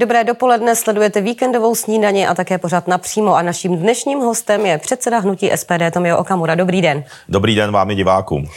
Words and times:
Dobré 0.00 0.24
dopoledne, 0.24 0.76
sledujete 0.76 1.20
víkendovou 1.20 1.74
snídaně 1.74 2.28
a 2.28 2.34
také 2.34 2.58
pořád 2.58 2.88
napřímo. 2.88 3.34
A 3.34 3.42
naším 3.42 3.76
dnešním 3.76 4.20
hostem 4.20 4.66
je 4.66 4.78
předseda 4.78 5.18
hnutí 5.18 5.50
SPD 5.54 5.82
Tomio 5.92 6.18
Okamura. 6.18 6.54
Dobrý 6.54 6.82
den. 6.82 7.04
Dobrý 7.28 7.54
den 7.54 7.72
vám 7.72 7.90
i 7.90 7.94
divákům. 7.94 8.48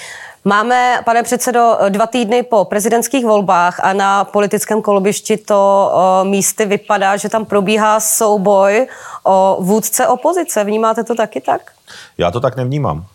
Máme, 0.45 1.01
pane 1.05 1.23
předsedo, 1.23 1.77
dva 1.89 2.07
týdny 2.07 2.43
po 2.43 2.65
prezidentských 2.65 3.25
volbách 3.25 3.79
a 3.83 3.93
na 3.93 4.23
politickém 4.23 4.81
kolbišti 4.81 5.37
to 5.37 5.91
o, 5.93 6.23
místy 6.23 6.65
vypadá, 6.65 7.17
že 7.17 7.29
tam 7.29 7.45
probíhá 7.45 7.99
souboj 7.99 8.87
o 9.23 9.57
vůdce 9.59 10.07
opozice. 10.07 10.63
Vnímáte 10.63 11.03
to 11.03 11.15
taky 11.15 11.41
tak? 11.41 11.71
Já 12.17 12.31
to 12.31 12.39
tak 12.39 12.55
nevnímám. 12.55 13.05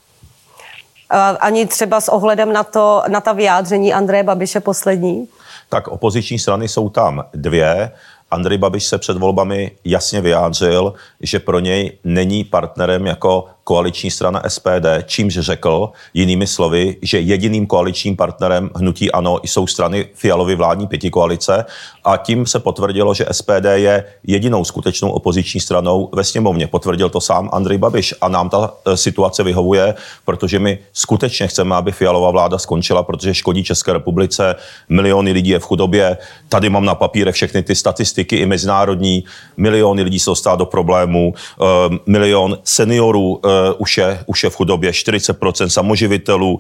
Ani 1.41 1.67
třeba 1.67 2.01
s 2.01 2.09
ohledem 2.09 2.53
na, 2.53 2.65
to, 2.65 3.03
na 3.09 3.21
ta 3.21 3.33
vyjádření 3.33 3.95
Andreje 3.95 4.23
Babiše 4.23 4.61
poslední? 4.61 5.29
Tak 5.69 5.89
opoziční 5.89 6.39
strany 6.39 6.69
jsou 6.69 6.89
tam 6.89 7.25
dvě. 7.35 7.93
Andrej 8.31 8.59
Babiš 8.59 8.85
se 8.85 8.99
před 8.99 9.17
volbami 9.17 9.71
jasně 9.85 10.21
vyjádřil, 10.21 10.93
že 11.21 11.39
pro 11.39 11.59
něj 11.59 11.99
není 12.05 12.45
partnerem 12.45 13.07
jako 13.07 13.45
koaliční 13.65 14.11
strana 14.11 14.43
SPD, 14.49 14.87
čímž 15.05 15.39
řekl 15.39 15.91
jinými 16.15 16.47
slovy, 16.47 16.97
že 17.03 17.21
jediným 17.21 17.67
koaličním 17.67 18.17
partnerem 18.17 18.71
hnutí 18.75 19.13
ANO 19.13 19.41
jsou 19.43 19.67
strany 19.67 20.09
Fialovy 20.15 20.55
vládní 20.55 20.87
pětikoalice 20.87 21.65
a 22.09 22.17
tím 22.17 22.47
se 22.47 22.59
potvrdilo, 22.59 23.15
že 23.15 23.27
SPD 23.33 23.65
je 23.75 24.05
jedinou 24.27 24.65
skutečnou 24.65 25.11
opoziční 25.11 25.61
stranou 25.61 26.11
ve 26.15 26.25
sněmovně. 26.25 26.67
Potvrdil 26.67 27.09
to 27.09 27.21
sám 27.21 27.51
Andrej 27.53 27.79
Babiš 27.79 28.15
a 28.21 28.29
nám 28.29 28.49
ta 28.49 28.75
e, 28.87 28.97
situace 28.97 29.43
vyhovuje, 29.43 29.95
protože 30.25 30.59
my 30.59 30.79
skutečně 30.93 31.47
chceme, 31.47 31.77
aby 31.77 31.93
Fialová 31.93 32.31
vláda 32.31 32.59
skončila, 32.59 33.03
protože 33.03 33.35
škodí 33.35 33.65
České 33.65 33.93
republice, 33.93 34.57
miliony 34.89 35.33
lidí 35.33 35.51
je 35.51 35.59
v 35.59 35.65
chudobě. 35.65 36.17
Tady 36.49 36.71
mám 36.71 36.85
na 36.85 36.95
papíre 36.95 37.33
všechny 37.33 37.63
ty 37.63 37.75
statistiky 37.75 38.37
i 38.37 38.47
mezinárodní, 38.47 39.25
miliony 39.57 40.03
lidí 40.03 40.19
se 40.19 40.31
dostává 40.31 40.57
do 40.57 40.67
problémů, 40.67 41.35
e, 41.35 41.65
milion 42.07 42.59
seniorů 42.65 43.41
e, 43.45 43.73
už, 43.73 43.99
je, 43.99 44.25
už 44.27 44.45
je 44.45 44.51
v 44.51 44.57
chudobě, 44.57 44.91
40% 44.91 45.67
samoživitelů 45.67 46.59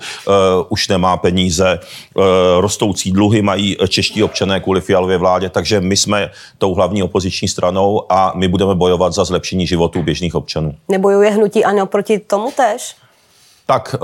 už 0.68 0.88
nemá 0.88 1.16
peníze, 1.16 1.78
rostoucí 2.60 3.12
dluhy 3.12 3.42
mají 3.42 3.76
čeští 3.88 4.22
občané 4.22 4.60
kvůli 4.60 4.80
fialově 4.80 5.18
vládě, 5.18 5.37
takže 5.48 5.80
my 5.80 5.96
jsme 5.96 6.30
tou 6.58 6.74
hlavní 6.74 7.02
opoziční 7.02 7.48
stranou 7.48 8.12
a 8.12 8.32
my 8.34 8.48
budeme 8.48 8.74
bojovat 8.74 9.12
za 9.12 9.24
zlepšení 9.24 9.66
životů 9.66 10.02
běžných 10.02 10.34
občanů. 10.34 10.74
Nebojuje 10.88 11.30
hnutí 11.30 11.64
ano 11.64 11.86
proti 11.86 12.18
tomu 12.18 12.50
tež? 12.50 12.96
Tak 13.70 13.96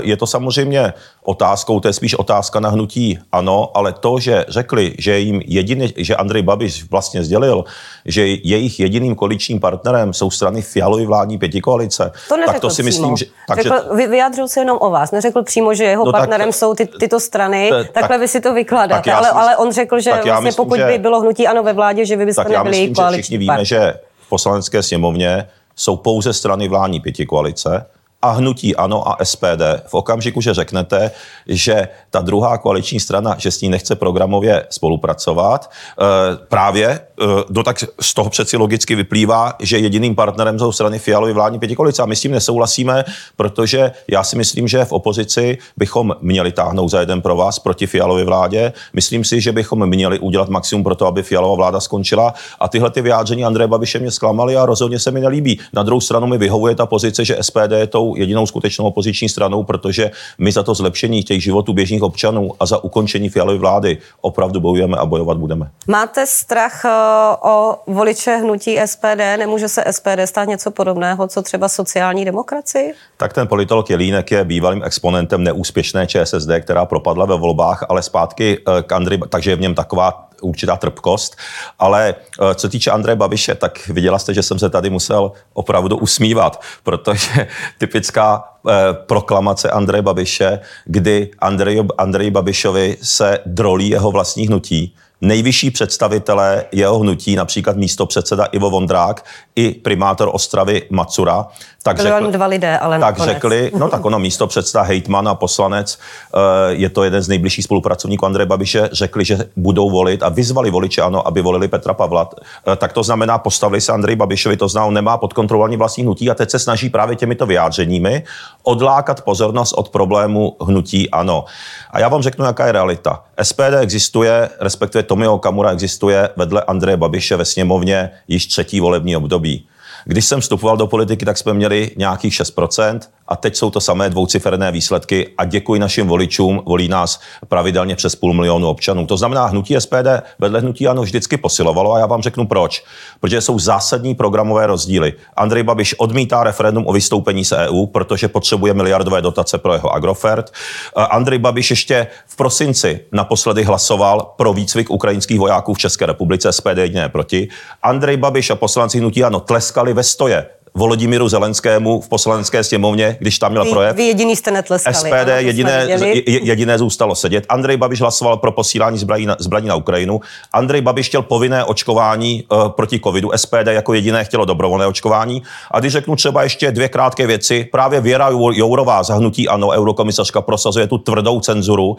je 0.00 0.16
to 0.16 0.26
samozřejmě 0.26 0.92
otázkou, 1.22 1.80
to 1.80 1.88
je 1.88 1.92
spíš 1.92 2.14
otázka 2.14 2.60
na 2.60 2.68
hnutí 2.68 3.18
ano, 3.32 3.70
ale 3.74 3.92
to, 3.92 4.18
že 4.18 4.44
řekli, 4.48 4.94
že 4.98 5.18
jim 5.18 5.42
jediný, 5.46 5.92
že 5.96 6.16
Andrej 6.16 6.42
Babiš 6.42 6.90
vlastně 6.90 7.24
sdělil, 7.24 7.64
že 8.04 8.26
jejich 8.26 8.80
jediným 8.80 9.14
koaličním 9.14 9.60
partnerem 9.60 10.12
jsou 10.12 10.30
strany 10.30 10.62
Fialovy 10.62 11.06
vládní 11.06 11.38
pětikoalice, 11.38 12.12
to 12.28 12.36
tak 12.46 12.60
to 12.60 12.70
si 12.70 12.82
přímo. 12.82 12.86
myslím, 12.86 13.16
že... 13.16 13.24
Tak, 13.48 13.62
řekl, 13.62 13.76
že... 13.98 14.06
Vyjádřil 14.06 14.48
se 14.48 14.60
jenom 14.60 14.78
o 14.80 14.90
vás, 14.90 15.10
neřekl 15.10 15.42
přímo, 15.42 15.74
že 15.74 15.84
jeho 15.84 16.04
no 16.04 16.12
partnerem 16.12 16.48
tak, 16.48 16.54
jsou 16.54 16.74
ty, 16.74 16.86
tyto 16.86 17.20
strany, 17.20 17.68
te, 17.70 17.84
takhle 17.84 18.08
tak, 18.08 18.20
vy 18.20 18.28
si 18.28 18.40
to 18.40 18.54
vykládáte, 18.54 19.12
ale, 19.12 19.30
ale 19.30 19.56
on 19.56 19.72
řekl, 19.72 20.00
že 20.00 20.10
vlastně 20.10 20.32
myslím, 20.32 20.64
pokud 20.64 20.78
že, 20.78 20.84
by 20.86 20.98
bylo 20.98 21.20
hnutí 21.20 21.46
ano 21.46 21.62
ve 21.62 21.72
vládě, 21.72 22.04
že 22.04 22.16
vy 22.16 22.26
byste 22.26 22.44
tak 22.44 22.52
nebyli 22.52 22.76
její 22.76 22.94
koaliční 22.94 23.22
všichni 23.22 23.38
víme, 23.38 23.64
že 23.64 23.94
v 24.26 24.28
poslanecké 24.28 24.82
sněmovně 24.82 25.48
jsou 25.76 25.96
pouze 25.96 26.32
strany 26.32 26.68
vládní 26.68 27.00
pětikoalice, 27.00 27.86
a 28.22 28.30
hnutí 28.30 28.76
ANO 28.76 29.08
a 29.08 29.24
SPD 29.24 29.62
v 29.86 29.94
okamžiku, 29.94 30.40
že 30.40 30.54
řeknete, 30.54 31.10
že 31.46 31.88
ta 32.10 32.20
druhá 32.20 32.58
koaliční 32.58 33.00
strana, 33.00 33.34
že 33.38 33.50
s 33.50 33.60
ní 33.60 33.68
nechce 33.68 33.96
programově 33.96 34.66
spolupracovat, 34.70 35.70
eh, 35.70 36.04
právě 36.48 37.00
eh, 37.20 37.62
tak 37.64 37.84
z 38.00 38.14
toho 38.14 38.30
přeci 38.30 38.56
logicky 38.56 38.94
vyplývá, 38.94 39.52
že 39.60 39.78
jediným 39.78 40.14
partnerem 40.14 40.58
jsou 40.58 40.72
strany 40.72 40.98
Fialovy 40.98 41.32
vládní 41.32 41.58
pětikolice 41.58 42.02
a 42.02 42.06
my 42.06 42.16
s 42.16 42.20
tím 42.20 42.32
nesouhlasíme, 42.32 43.04
protože 43.36 43.92
já 44.08 44.24
si 44.24 44.36
myslím, 44.36 44.68
že 44.68 44.84
v 44.84 44.92
opozici 44.92 45.58
bychom 45.76 46.16
měli 46.20 46.52
táhnout 46.52 46.90
za 46.90 47.00
jeden 47.00 47.22
pro 47.22 47.36
vás 47.36 47.58
proti 47.58 47.86
Fialově 47.86 48.24
vládě. 48.24 48.72
Myslím 48.92 49.24
si, 49.24 49.40
že 49.40 49.52
bychom 49.52 49.86
měli 49.86 50.18
udělat 50.18 50.48
maximum 50.48 50.84
pro 50.84 50.94
to, 50.94 51.06
aby 51.06 51.22
Fialová 51.22 51.54
vláda 51.54 51.80
skončila 51.80 52.34
a 52.60 52.68
tyhle 52.68 52.90
ty 52.90 53.02
vyjádření 53.02 53.44
Andreje 53.44 53.68
Babiše 53.68 53.98
mě 53.98 54.10
zklamaly 54.10 54.56
a 54.56 54.66
rozhodně 54.66 54.98
se 54.98 55.10
mi 55.10 55.20
nelíbí. 55.20 55.60
Na 55.72 55.82
druhou 55.82 56.00
stranu 56.00 56.26
mi 56.26 56.38
vyhovuje 56.38 56.74
ta 56.74 56.86
pozice, 56.86 57.24
že 57.24 57.38
SPD 57.40 57.72
je 57.72 57.86
tou 57.86 58.16
jedinou 58.16 58.46
skutečnou 58.46 58.84
opoziční 58.84 59.28
stranou, 59.28 59.64
protože 59.64 60.10
my 60.38 60.52
za 60.52 60.62
to 60.62 60.74
zlepšení 60.74 61.22
těch 61.22 61.42
životů 61.42 61.72
běžných 61.72 62.02
občanů 62.02 62.50
a 62.60 62.66
za 62.66 62.84
ukončení 62.84 63.28
fialové 63.28 63.58
vlády 63.58 63.98
opravdu 64.20 64.60
bojujeme 64.60 64.96
a 64.96 65.06
bojovat 65.06 65.38
budeme. 65.38 65.70
Máte 65.86 66.26
strach 66.26 66.84
eh, 66.84 67.07
o 67.42 67.78
voliče 67.86 68.36
hnutí 68.36 68.78
SPD? 68.86 69.38
Nemůže 69.38 69.68
se 69.68 69.84
SPD 69.90 70.20
stát 70.24 70.44
něco 70.44 70.70
podobného, 70.70 71.28
co 71.28 71.42
třeba 71.42 71.68
sociální 71.68 72.24
demokracii? 72.24 72.94
Tak 73.16 73.32
ten 73.32 73.46
politolog 73.48 73.90
Jelínek 73.90 74.30
je 74.30 74.44
bývalým 74.44 74.82
exponentem 74.84 75.44
neúspěšné 75.44 76.06
ČSSD, 76.06 76.50
která 76.60 76.84
propadla 76.84 77.26
ve 77.26 77.38
volbách, 77.38 77.86
ale 77.88 78.02
zpátky 78.02 78.58
eh, 78.58 78.82
k 78.82 78.92
Andry, 78.92 79.20
takže 79.28 79.50
je 79.50 79.56
v 79.56 79.60
něm 79.60 79.74
taková 79.74 80.28
určitá 80.40 80.76
trpkost. 80.76 81.36
Ale 81.78 82.14
eh, 82.14 82.54
co 82.54 82.68
týče 82.68 82.90
Andreje 82.90 83.16
Babiše, 83.16 83.54
tak 83.54 83.88
viděla 83.88 84.18
jste, 84.18 84.34
že 84.34 84.42
jsem 84.42 84.58
se 84.58 84.70
tady 84.70 84.90
musel 84.90 85.32
opravdu 85.52 85.96
usmívat, 85.96 86.62
protože 86.82 87.48
typická 87.78 88.44
eh, 88.68 88.72
proklamace 89.06 89.70
Andreje 89.70 90.02
Babiše, 90.02 90.60
kdy 90.84 91.30
Andrej, 91.38 91.82
Andrej 91.98 92.30
Babišovi 92.30 92.96
se 93.02 93.38
drolí 93.46 93.88
jeho 93.88 94.10
vlastní 94.10 94.46
hnutí, 94.46 94.94
nejvyšší 95.20 95.70
představitelé 95.70 96.64
jeho 96.72 96.98
hnutí, 96.98 97.36
například 97.36 97.76
místo 97.76 98.06
předseda 98.06 98.44
Ivo 98.44 98.70
Vondrák 98.70 99.24
i 99.56 99.70
primátor 99.70 100.30
Ostravy 100.32 100.82
Macura, 100.90 101.46
tak 101.82 101.96
Byli 101.96 102.08
řekli, 102.08 102.32
dva 102.32 102.46
lidé, 102.46 102.78
ale 102.78 102.98
tak 102.98 103.18
řekli, 103.18 103.72
no 103.78 103.88
tak 103.88 104.04
ono 104.04 104.18
místo 104.18 104.46
předseda 104.46 104.82
hejtman 104.82 105.28
a 105.28 105.34
poslanec, 105.34 105.98
eh, 106.34 106.38
je 106.68 106.88
to 106.88 107.04
jeden 107.04 107.22
z 107.22 107.28
nejbližších 107.28 107.64
spolupracovníků 107.64 108.26
Andreje 108.26 108.46
Babiše, 108.46 108.88
řekli, 108.92 109.24
že 109.24 109.38
budou 109.56 109.90
volit 109.90 110.22
a 110.22 110.28
vyzvali 110.28 110.70
voliče, 110.70 111.02
ano, 111.02 111.26
aby 111.26 111.42
volili 111.42 111.68
Petra 111.68 111.94
Pavla. 111.94 112.30
Eh, 112.72 112.76
tak 112.76 112.92
to 112.92 113.02
znamená, 113.02 113.38
postavili 113.38 113.80
se 113.80 113.92
Andrej 113.92 114.16
Babišovi, 114.16 114.56
to 114.56 114.68
znamená, 114.68 114.88
on 114.88 114.94
nemá 114.94 115.16
pod 115.16 115.32
kontrolou 115.32 115.76
vlastní 115.76 116.04
hnutí 116.04 116.30
a 116.30 116.34
teď 116.34 116.50
se 116.50 116.58
snaží 116.58 116.90
právě 116.90 117.16
těmito 117.16 117.46
vyjádřeními 117.46 118.22
odlákat 118.62 119.20
pozornost 119.20 119.72
od 119.72 119.88
problému 119.88 120.56
hnutí 120.60 121.10
ano. 121.10 121.44
A 121.90 122.00
já 122.00 122.08
vám 122.08 122.22
řeknu, 122.22 122.44
jaká 122.44 122.66
je 122.66 122.72
realita. 122.72 123.22
SPD 123.42 123.74
existuje, 123.80 124.48
respektive 124.60 125.02
Tomio 125.08 125.34
Okamura 125.34 125.72
existuje 125.72 126.28
vedle 126.36 126.62
Andreje 126.62 126.96
Babiše 126.96 127.36
ve 127.36 127.44
sněmovně 127.44 128.10
již 128.28 128.46
třetí 128.46 128.80
volební 128.80 129.16
období. 129.16 129.66
Když 130.04 130.24
jsem 130.24 130.40
vstupoval 130.40 130.76
do 130.76 130.86
politiky, 130.86 131.24
tak 131.24 131.38
jsme 131.38 131.54
měli 131.54 131.90
nějakých 131.96 132.32
6% 132.32 133.00
a 133.28 133.36
teď 133.36 133.56
jsou 133.56 133.70
to 133.70 133.80
samé 133.80 134.10
dvouciferné 134.10 134.72
výsledky 134.72 135.28
a 135.38 135.44
děkuji 135.44 135.80
našim 135.80 136.06
voličům, 136.06 136.62
volí 136.66 136.88
nás 136.88 137.20
pravidelně 137.48 137.96
přes 137.96 138.16
půl 138.16 138.32
milionu 138.32 138.68
občanů. 138.68 139.06
To 139.06 139.16
znamená, 139.16 139.46
hnutí 139.46 139.76
SPD 139.78 140.08
vedle 140.38 140.60
hnutí 140.60 140.88
ano 140.88 141.02
vždycky 141.02 141.36
posilovalo 141.36 141.92
a 141.92 141.98
já 141.98 142.06
vám 142.06 142.22
řeknu 142.22 142.46
proč. 142.46 142.84
Protože 143.20 143.40
jsou 143.40 143.58
zásadní 143.58 144.14
programové 144.14 144.66
rozdíly. 144.66 145.12
Andrej 145.36 145.62
Babiš 145.62 145.94
odmítá 145.98 146.44
referendum 146.44 146.86
o 146.86 146.92
vystoupení 146.92 147.44
z 147.44 147.52
EU, 147.52 147.86
protože 147.86 148.28
potřebuje 148.28 148.74
miliardové 148.74 149.22
dotace 149.22 149.58
pro 149.58 149.72
jeho 149.72 149.94
Agrofert. 149.94 150.52
Andrej 150.96 151.38
Babiš 151.38 151.70
ještě 151.70 152.06
v 152.26 152.36
prosinci 152.36 153.00
naposledy 153.12 153.64
hlasoval 153.64 154.34
pro 154.36 154.52
výcvik 154.52 154.90
ukrajinských 154.90 155.38
vojáků 155.38 155.74
v 155.74 155.78
České 155.78 156.06
republice, 156.06 156.52
SPD 156.52 156.78
jediné 156.78 157.08
proti. 157.08 157.48
Andrej 157.82 158.16
Babiš 158.16 158.50
a 158.50 158.54
poslanci 158.54 158.98
hnutí 158.98 159.24
ano 159.24 159.40
tleskali 159.40 159.94
ve 159.94 160.02
stoje 160.02 160.46
Volodimíru 160.74 161.28
Zelenskému 161.28 162.00
v 162.00 162.08
poslanecké 162.08 162.64
sněmovně, 162.64 163.16
když 163.20 163.38
tam 163.38 163.50
měl 163.50 163.64
vy, 163.64 163.70
projev. 163.70 163.96
Vy 163.96 164.02
jediný 164.02 164.36
jste 164.36 164.50
netleskali. 164.50 164.96
SPD 164.96 165.28
jediné, 165.36 165.86
jediné 166.26 166.78
zůstalo 166.78 167.14
sedět. 167.14 167.46
Andrej 167.48 167.76
Babiš 167.76 168.00
hlasoval 168.00 168.36
pro 168.36 168.52
posílání 168.52 168.98
zbraní 168.98 169.26
na, 169.26 169.36
zbraní 169.38 169.68
na 169.68 169.74
Ukrajinu. 169.74 170.20
Andrej 170.52 170.80
Babiš 170.80 171.08
chtěl 171.08 171.22
povinné 171.22 171.64
očkování 171.64 172.44
uh, 172.52 172.68
proti 172.68 173.00
covidu. 173.00 173.30
SPD 173.36 173.66
jako 173.66 173.94
jediné 173.94 174.24
chtělo 174.24 174.44
dobrovolné 174.44 174.86
očkování. 174.86 175.42
A 175.70 175.80
když 175.80 175.92
řeknu 175.92 176.16
třeba 176.16 176.42
ještě 176.42 176.72
dvě 176.72 176.88
krátké 176.88 177.26
věci, 177.26 177.68
právě 177.72 178.00
Věra 178.00 178.28
Jourová 178.52 179.02
zahnutí 179.02 179.48
ano, 179.48 179.68
eurokomisařka 179.68 180.40
prosazuje 180.40 180.86
tu 180.86 180.98
tvrdou 180.98 181.40
cenzuru 181.40 181.86
uh, 181.86 181.96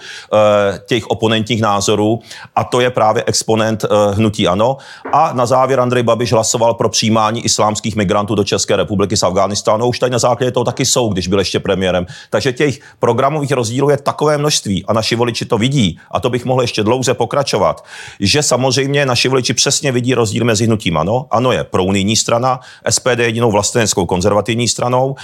těch 0.86 1.08
oponentních 1.08 1.62
názorů 1.62 2.20
a 2.56 2.64
to 2.64 2.80
je 2.80 2.90
právě 2.90 3.24
exponent 3.26 3.84
uh, 3.84 4.16
hnutí 4.16 4.48
ano. 4.48 4.78
A 5.14 5.34
na 5.34 5.46
závěr 5.46 5.80
Andrej 5.80 6.04
Babiš 6.04 6.32
hlasoval 6.32 6.74
pro 6.74 6.90
přijímání 6.90 7.46
islámských 7.46 7.96
migrantů 7.96 8.36
do 8.36 8.44
České 8.44 8.59
České 8.60 8.76
republiky 8.76 9.18
z 9.18 9.24
Afghánistánu, 9.24 9.88
už 9.88 10.00
tady 10.00 10.12
na 10.12 10.20
základě 10.20 10.52
toho 10.52 10.64
taky 10.64 10.86
jsou, 10.86 11.10
když 11.10 11.28
byl 11.28 11.40
ještě 11.40 11.60
premiérem. 11.60 12.06
Takže 12.30 12.54
těch 12.54 12.80
programových 13.00 13.52
rozdílů 13.52 13.90
je 13.90 13.98
takové 13.98 14.38
množství 14.38 14.86
a 14.86 14.94
naši 14.94 15.16
voliči 15.16 15.46
to 15.46 15.58
vidí, 15.58 16.00
a 16.12 16.20
to 16.20 16.30
bych 16.30 16.46
mohl 16.46 16.62
ještě 16.62 16.84
dlouze 16.84 17.14
pokračovat, 17.14 17.84
že 18.20 18.44
samozřejmě 18.44 19.06
naši 19.06 19.28
voliči 19.28 19.54
přesně 19.54 19.92
vidí 19.92 20.14
rozdíl 20.14 20.46
mezi 20.46 20.66
hnutím 20.66 20.98
ANO. 20.98 21.26
Ano 21.32 21.52
je 21.52 21.64
pro 21.64 21.84
unijní 21.84 22.16
strana, 22.16 22.60
SPD 22.90 23.20
je 23.20 23.26
jedinou 23.26 23.52
vlasteneckou 23.52 24.06
konzervativní 24.06 24.68
stranou 24.68 25.16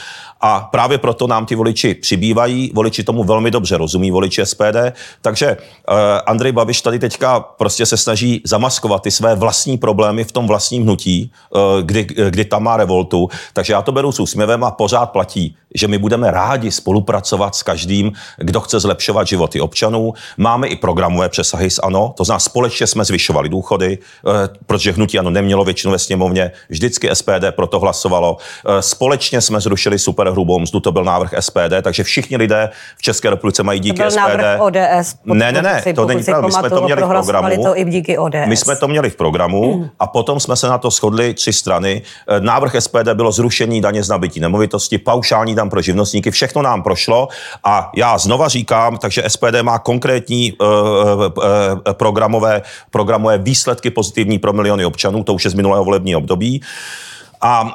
a 0.42 0.60
právě 0.60 0.98
proto 0.98 1.28
nám 1.28 1.46
ty 1.46 1.56
voliči 1.56 1.94
přibývají. 1.94 2.72
Voliči 2.74 3.04
tomu 3.04 3.24
velmi 3.24 3.52
dobře 3.52 3.78
rozumí, 3.78 4.12
voliči 4.12 4.46
SPD. 4.46 4.94
Takže 5.22 5.58
uh, 5.58 5.96
Andrej 6.26 6.52
Babiš 6.52 6.82
tady 6.82 7.00
teďka 7.00 7.40
prostě 7.40 7.86
se 7.86 7.98
snaží 7.98 8.42
zamaskovat 8.46 9.02
ty 9.02 9.12
své 9.12 9.36
vlastní 9.36 9.78
problémy 9.78 10.24
v 10.24 10.32
tom 10.32 10.48
vlastním 10.48 10.84
hnutí, 10.84 11.32
uh, 11.50 11.82
kdy, 11.82 12.04
kdy 12.30 12.46
tam 12.46 12.64
má 12.64 12.78
revoltu. 12.78 13.25
Takže 13.54 13.74
já 13.74 13.82
to 13.82 13.92
beru 13.92 14.12
s 14.12 14.20
úsměvem 14.20 14.64
a 14.64 14.72
pořád 14.72 15.06
platí, 15.06 15.56
že 15.76 15.88
my 15.88 15.98
budeme 15.98 16.32
rádi 16.32 16.72
spolupracovat 16.72 17.56
s 17.56 17.64
každým, 17.64 18.12
kdo 18.38 18.62
chce 18.62 18.80
zlepšovat 18.80 19.28
životy 19.28 19.62
občanů. 19.62 20.14
Máme 20.38 20.68
i 20.68 20.76
programové 20.76 21.30
přesahy 21.30 21.70
s 21.70 21.82
ANO, 21.84 22.14
to 22.18 22.24
znamená 22.24 22.40
společně 22.40 22.88
jsme 22.88 23.06
zvyšovali 23.06 23.50
důchody, 23.50 23.98
uh, 24.24 24.34
protože 24.66 24.92
hnutí 24.92 25.20
ANO 25.20 25.30
nemělo 25.30 25.64
většinu 25.64 25.92
ve 25.92 26.00
sněmovně, 26.00 26.52
vždycky 26.70 27.10
SPD 27.14 27.52
proto 27.52 27.80
hlasovalo. 27.80 28.34
Uh, 28.34 28.80
společně 28.80 29.42
jsme 29.42 29.62
zrušili 29.62 30.00
super 30.00 30.30
hrubou 30.30 30.60
mzdu, 30.60 30.80
to 30.80 30.92
byl 30.92 31.04
návrh 31.04 31.34
SPD, 31.40 31.82
takže 31.82 32.04
všichni 32.04 32.38
lidé 32.38 32.70
v 32.98 33.02
České 33.02 33.30
republice 33.30 33.64
mají 33.64 33.80
díky 33.80 33.98
to 33.98 34.04
byl 34.04 34.12
SPD. 34.12 34.20
Návrh 34.20 34.62
ODS, 34.62 35.16
ne, 35.26 35.52
ne, 35.52 35.62
ne, 35.62 35.84
to 35.96 36.06
není 36.06 36.24
pravda. 36.24 36.48
My 36.48 36.52
jsme 36.52 36.70
to 36.70 36.82
měli 36.82 37.02
v 37.02 37.08
programu. 37.08 37.64
to 37.64 37.78
i 37.78 37.86
díky 37.86 38.18
ODS. 38.18 38.36
My 38.48 38.58
jsme 38.58 38.76
to 38.76 38.88
měli 38.88 39.10
v 39.10 39.16
programu 39.16 39.90
a 40.00 40.08
potom 40.08 40.40
jsme 40.40 40.56
se 40.56 40.68
na 40.68 40.78
to 40.78 40.90
shodli 40.90 41.34
tři 41.34 41.54
strany. 41.54 42.02
Eh, 42.28 42.40
návrh 42.40 42.76
SPD 42.80 43.14
bylo 43.16 43.32
zrušení 43.32 43.82
daně 43.82 44.04
z 44.04 44.10
nabití 44.10 44.40
nemovitosti, 44.40 44.98
paušální 44.98 45.56
dam 45.56 45.70
pro 45.70 45.82
živnostníky, 45.82 46.32
všechno 46.32 46.62
nám 46.62 46.84
prošlo 46.84 47.28
a 47.64 47.92
já 47.96 48.18
znova 48.18 48.48
říkám, 48.48 48.98
takže 48.98 49.24
SPD 49.28 49.62
má 49.62 49.80
konkrétní 49.80 50.54
uh, 50.54 50.68
uh, 50.68 51.34
programové, 51.94 52.62
programové 52.92 53.38
výsledky 53.38 53.90
pozitivní 53.90 54.40
pro 54.40 54.54
miliony 54.54 54.86
občanů, 54.86 55.24
to 55.24 55.34
už 55.34 55.46
je 55.46 55.52
z 55.52 55.54
minulého 55.54 55.86
volebního 55.86 56.20
období. 56.20 56.62
A, 57.42 57.74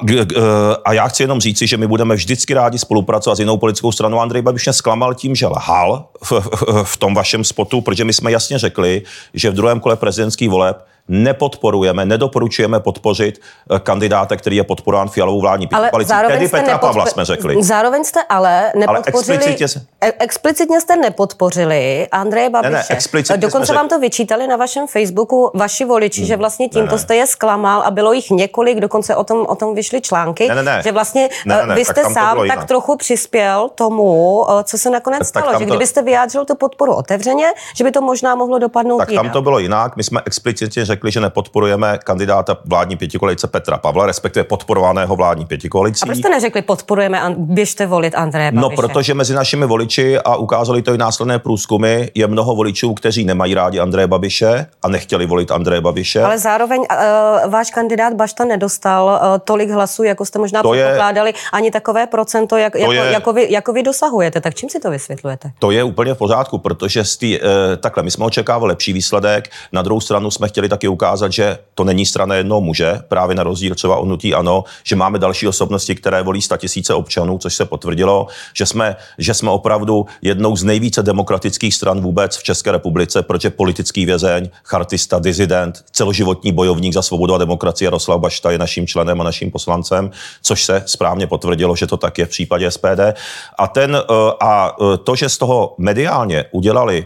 a 0.85 0.93
já 0.93 1.07
chci 1.07 1.23
jenom 1.23 1.39
říci, 1.39 1.67
že 1.67 1.77
my 1.77 1.87
budeme 1.87 2.15
vždycky 2.15 2.53
rádi 2.53 2.79
spolupracovat 2.79 3.35
s 3.35 3.39
jinou 3.39 3.57
politickou 3.57 3.91
stranou. 3.91 4.19
Andrej 4.19 4.41
Babiš 4.41 4.65
mě 4.65 4.73
zklamal 4.73 5.13
tím, 5.13 5.35
že 5.35 5.47
lhal 5.47 6.05
v, 6.23 6.31
v, 6.31 6.83
v 6.83 6.97
tom 6.97 7.13
vašem 7.13 7.43
spotu, 7.43 7.81
protože 7.81 8.05
my 8.05 8.13
jsme 8.13 8.31
jasně 8.31 8.59
řekli, 8.59 9.01
že 9.33 9.49
v 9.49 9.53
druhém 9.53 9.79
kole 9.79 9.95
prezidentských 9.95 10.49
voleb 10.49 10.85
nepodporujeme, 11.07 12.05
nedoporučujeme 12.05 12.79
podpořit 12.79 13.41
eh, 13.75 13.79
kandidáta, 13.79 14.35
který 14.35 14.55
je 14.55 14.63
podporován 14.63 15.09
fialovou 15.09 15.41
vládní 15.41 15.67
koalicí. 15.67 16.13
Tedy 16.27 16.47
Petra 16.47 16.77
nepodpo- 16.77 16.79
Pavla 16.79 17.05
jsme 17.05 17.25
řekli. 17.25 17.63
Zároveň 17.63 18.03
jste 18.03 18.19
ale 18.29 18.71
nepodpořili, 18.75 19.37
ale 19.37 19.45
explicitně, 19.47 19.83
e- 20.01 20.13
explicitně 20.19 20.81
jste 20.81 20.95
nepodpořili 20.95 22.07
Andreje 22.11 22.49
Babiše. 22.49 22.71
Ne, 22.71 22.77
ne, 22.77 22.83
explicitně 22.89 23.37
Dokonce 23.37 23.73
vám 23.73 23.87
to 23.89 23.99
vyčítali 23.99 24.47
na 24.47 24.55
vašem 24.55 24.87
Facebooku 24.87 25.51
vaši 25.53 25.85
voliči, 25.85 26.21
hmm. 26.21 26.27
že 26.27 26.37
vlastně 26.37 26.69
tímto 26.69 26.85
ne, 26.85 26.91
ne. 26.91 26.99
jste 26.99 27.15
je 27.15 27.27
zklamal 27.27 27.81
a 27.81 27.91
bylo 27.91 28.13
jich 28.13 28.29
několik, 28.29 28.79
dokonce 28.79 29.15
o 29.15 29.23
tom, 29.23 29.45
o 29.49 29.55
tom 29.55 29.75
vyšly 29.75 30.01
články, 30.01 30.47
ne, 30.47 30.55
ne, 30.55 30.63
ne. 30.63 30.81
že 30.83 30.91
vlastně 30.91 31.29
ne, 31.45 31.55
ne, 31.55 31.67
ne, 31.67 31.75
vy 31.75 31.85
jste 31.85 32.03
sám 32.03 32.37
tak 32.37 32.43
jinak. 32.43 32.67
trochu 32.67 32.97
přispěl 32.97 33.69
tomu, 33.75 34.45
eh, 34.49 34.63
co 34.63 34.77
se 34.77 34.89
nakonec 34.89 35.27
stalo, 35.27 35.51
že 35.53 35.65
to... 35.65 35.65
kdybyste 35.65 36.01
vyjádřil 36.01 36.45
tu 36.45 36.55
podporu 36.55 36.93
otevřeně, 36.93 37.45
že 37.75 37.83
by 37.83 37.91
to 37.91 38.01
možná 38.01 38.35
mohlo 38.35 38.59
dopadnout 38.59 38.97
Tak 38.97 39.09
jinak. 39.09 39.25
tam 39.25 39.33
to 39.33 39.41
bylo 39.41 39.59
jinak, 39.59 39.95
my 39.95 40.03
jsme 40.03 40.21
explicitně 40.25 40.85
řekli, 40.91 41.11
že 41.11 41.19
nepodporujeme 41.19 41.99
kandidáta 42.03 42.57
vládní 42.65 42.97
pětikoalice 42.97 43.47
Petra 43.47 43.77
Pavla, 43.77 44.05
respektive 44.05 44.43
podporovaného 44.43 45.15
vládní 45.15 45.45
pětikolicí. 45.45 46.03
A 46.03 46.05
proč 46.05 46.17
jste 46.17 46.29
neřekli, 46.29 46.61
podporujeme, 46.61 47.35
běžte 47.37 47.85
volit 47.85 48.15
Andreje 48.15 48.51
no, 48.51 48.61
Babiše? 48.61 48.81
No, 48.81 48.87
protože 48.87 49.13
mezi 49.13 49.33
našimi 49.33 49.65
voliči, 49.65 50.19
a 50.19 50.35
ukázali 50.35 50.81
to 50.81 50.93
i 50.93 50.97
následné 50.97 51.39
průzkumy, 51.39 52.07
je 52.15 52.27
mnoho 52.27 52.55
voličů, 52.55 52.93
kteří 52.93 53.25
nemají 53.25 53.53
rádi 53.53 53.79
Andreje 53.79 54.07
Babiše 54.07 54.65
a 54.83 54.87
nechtěli 54.87 55.25
volit 55.25 55.51
Andreje 55.51 55.81
Babiše. 55.81 56.23
Ale 56.23 56.39
zároveň 56.39 56.79
uh, 56.81 57.51
váš 57.51 57.71
kandidát 57.71 58.13
Bašta 58.13 58.45
nedostal 58.45 59.05
uh, 59.05 59.37
tolik 59.43 59.69
hlasů, 59.69 60.03
jako 60.03 60.25
jste 60.25 60.39
možná 60.39 60.61
to 60.63 60.71
předpokládali, 60.71 61.29
je, 61.29 61.33
ani 61.53 61.71
takové 61.71 62.07
procento, 62.07 62.57
jak, 62.57 62.75
jako, 62.75 62.91
je, 62.91 63.11
jako, 63.11 63.33
vy, 63.33 63.47
jako 63.49 63.73
vy 63.73 63.83
dosahujete. 63.83 64.41
Tak 64.41 64.55
čím 64.55 64.69
si 64.69 64.79
to 64.79 64.91
vysvětlujete? 64.91 65.51
To 65.59 65.71
je 65.71 65.83
úplně 65.83 66.13
v 66.13 66.17
pořádku, 66.17 66.57
protože 66.57 67.03
z 67.03 67.17
tý, 67.17 67.39
uh, 67.39 67.45
takhle, 67.79 68.03
my 68.03 68.11
jsme 68.11 68.25
očekávali 68.25 68.69
lepší 68.69 68.93
výsledek, 68.93 69.49
na 69.71 69.81
druhou 69.81 70.01
stranu 70.01 70.31
jsme 70.31 70.47
chtěli 70.47 70.69
taky 70.81 70.87
ukázat, 70.87 71.31
že 71.31 71.57
to 71.75 71.83
není 71.83 72.05
strana 72.05 72.35
jednoho 72.35 72.61
muže, 72.61 72.99
právě 73.07 73.35
na 73.35 73.43
rozdíl 73.43 73.75
třeba 73.75 73.97
od 73.97 74.05
nutí 74.05 74.33
ano, 74.33 74.63
že 74.83 74.95
máme 74.95 75.19
další 75.19 75.47
osobnosti, 75.47 75.95
které 75.95 76.23
volí 76.23 76.41
tisíce 76.57 76.93
občanů, 76.93 77.37
což 77.37 77.55
se 77.55 77.65
potvrdilo, 77.65 78.27
že 78.53 78.65
jsme, 78.65 78.95
že 79.17 79.33
jsme 79.33 79.49
opravdu 79.49 80.05
jednou 80.21 80.55
z 80.55 80.63
nejvíce 80.63 81.03
demokratických 81.03 81.75
stran 81.75 82.01
vůbec 82.01 82.37
v 82.37 82.43
České 82.43 82.71
republice, 82.71 83.21
protože 83.21 83.49
politický 83.49 84.05
vězeň, 84.05 84.49
chartista, 84.63 85.19
dizident, 85.19 85.85
celoživotní 85.91 86.51
bojovník 86.51 86.93
za 86.93 87.01
svobodu 87.01 87.35
a 87.35 87.37
demokracii 87.37 87.85
Jaroslav 87.85 88.19
Bašta 88.19 88.51
je 88.51 88.57
naším 88.57 88.87
členem 88.87 89.21
a 89.21 89.23
naším 89.23 89.51
poslancem, 89.51 90.11
což 90.41 90.65
se 90.65 90.83
správně 90.85 91.27
potvrdilo, 91.27 91.75
že 91.75 91.87
to 91.87 91.97
tak 91.97 92.17
je 92.17 92.25
v 92.25 92.29
případě 92.29 92.71
SPD. 92.71 93.13
A, 93.57 93.67
ten, 93.67 93.95
eh, 93.95 94.33
a 94.41 94.73
eh, 94.73 94.97
to, 94.97 95.15
že 95.15 95.29
z 95.29 95.37
toho 95.37 95.75
mediálně 95.77 96.45
udělali 96.51 97.05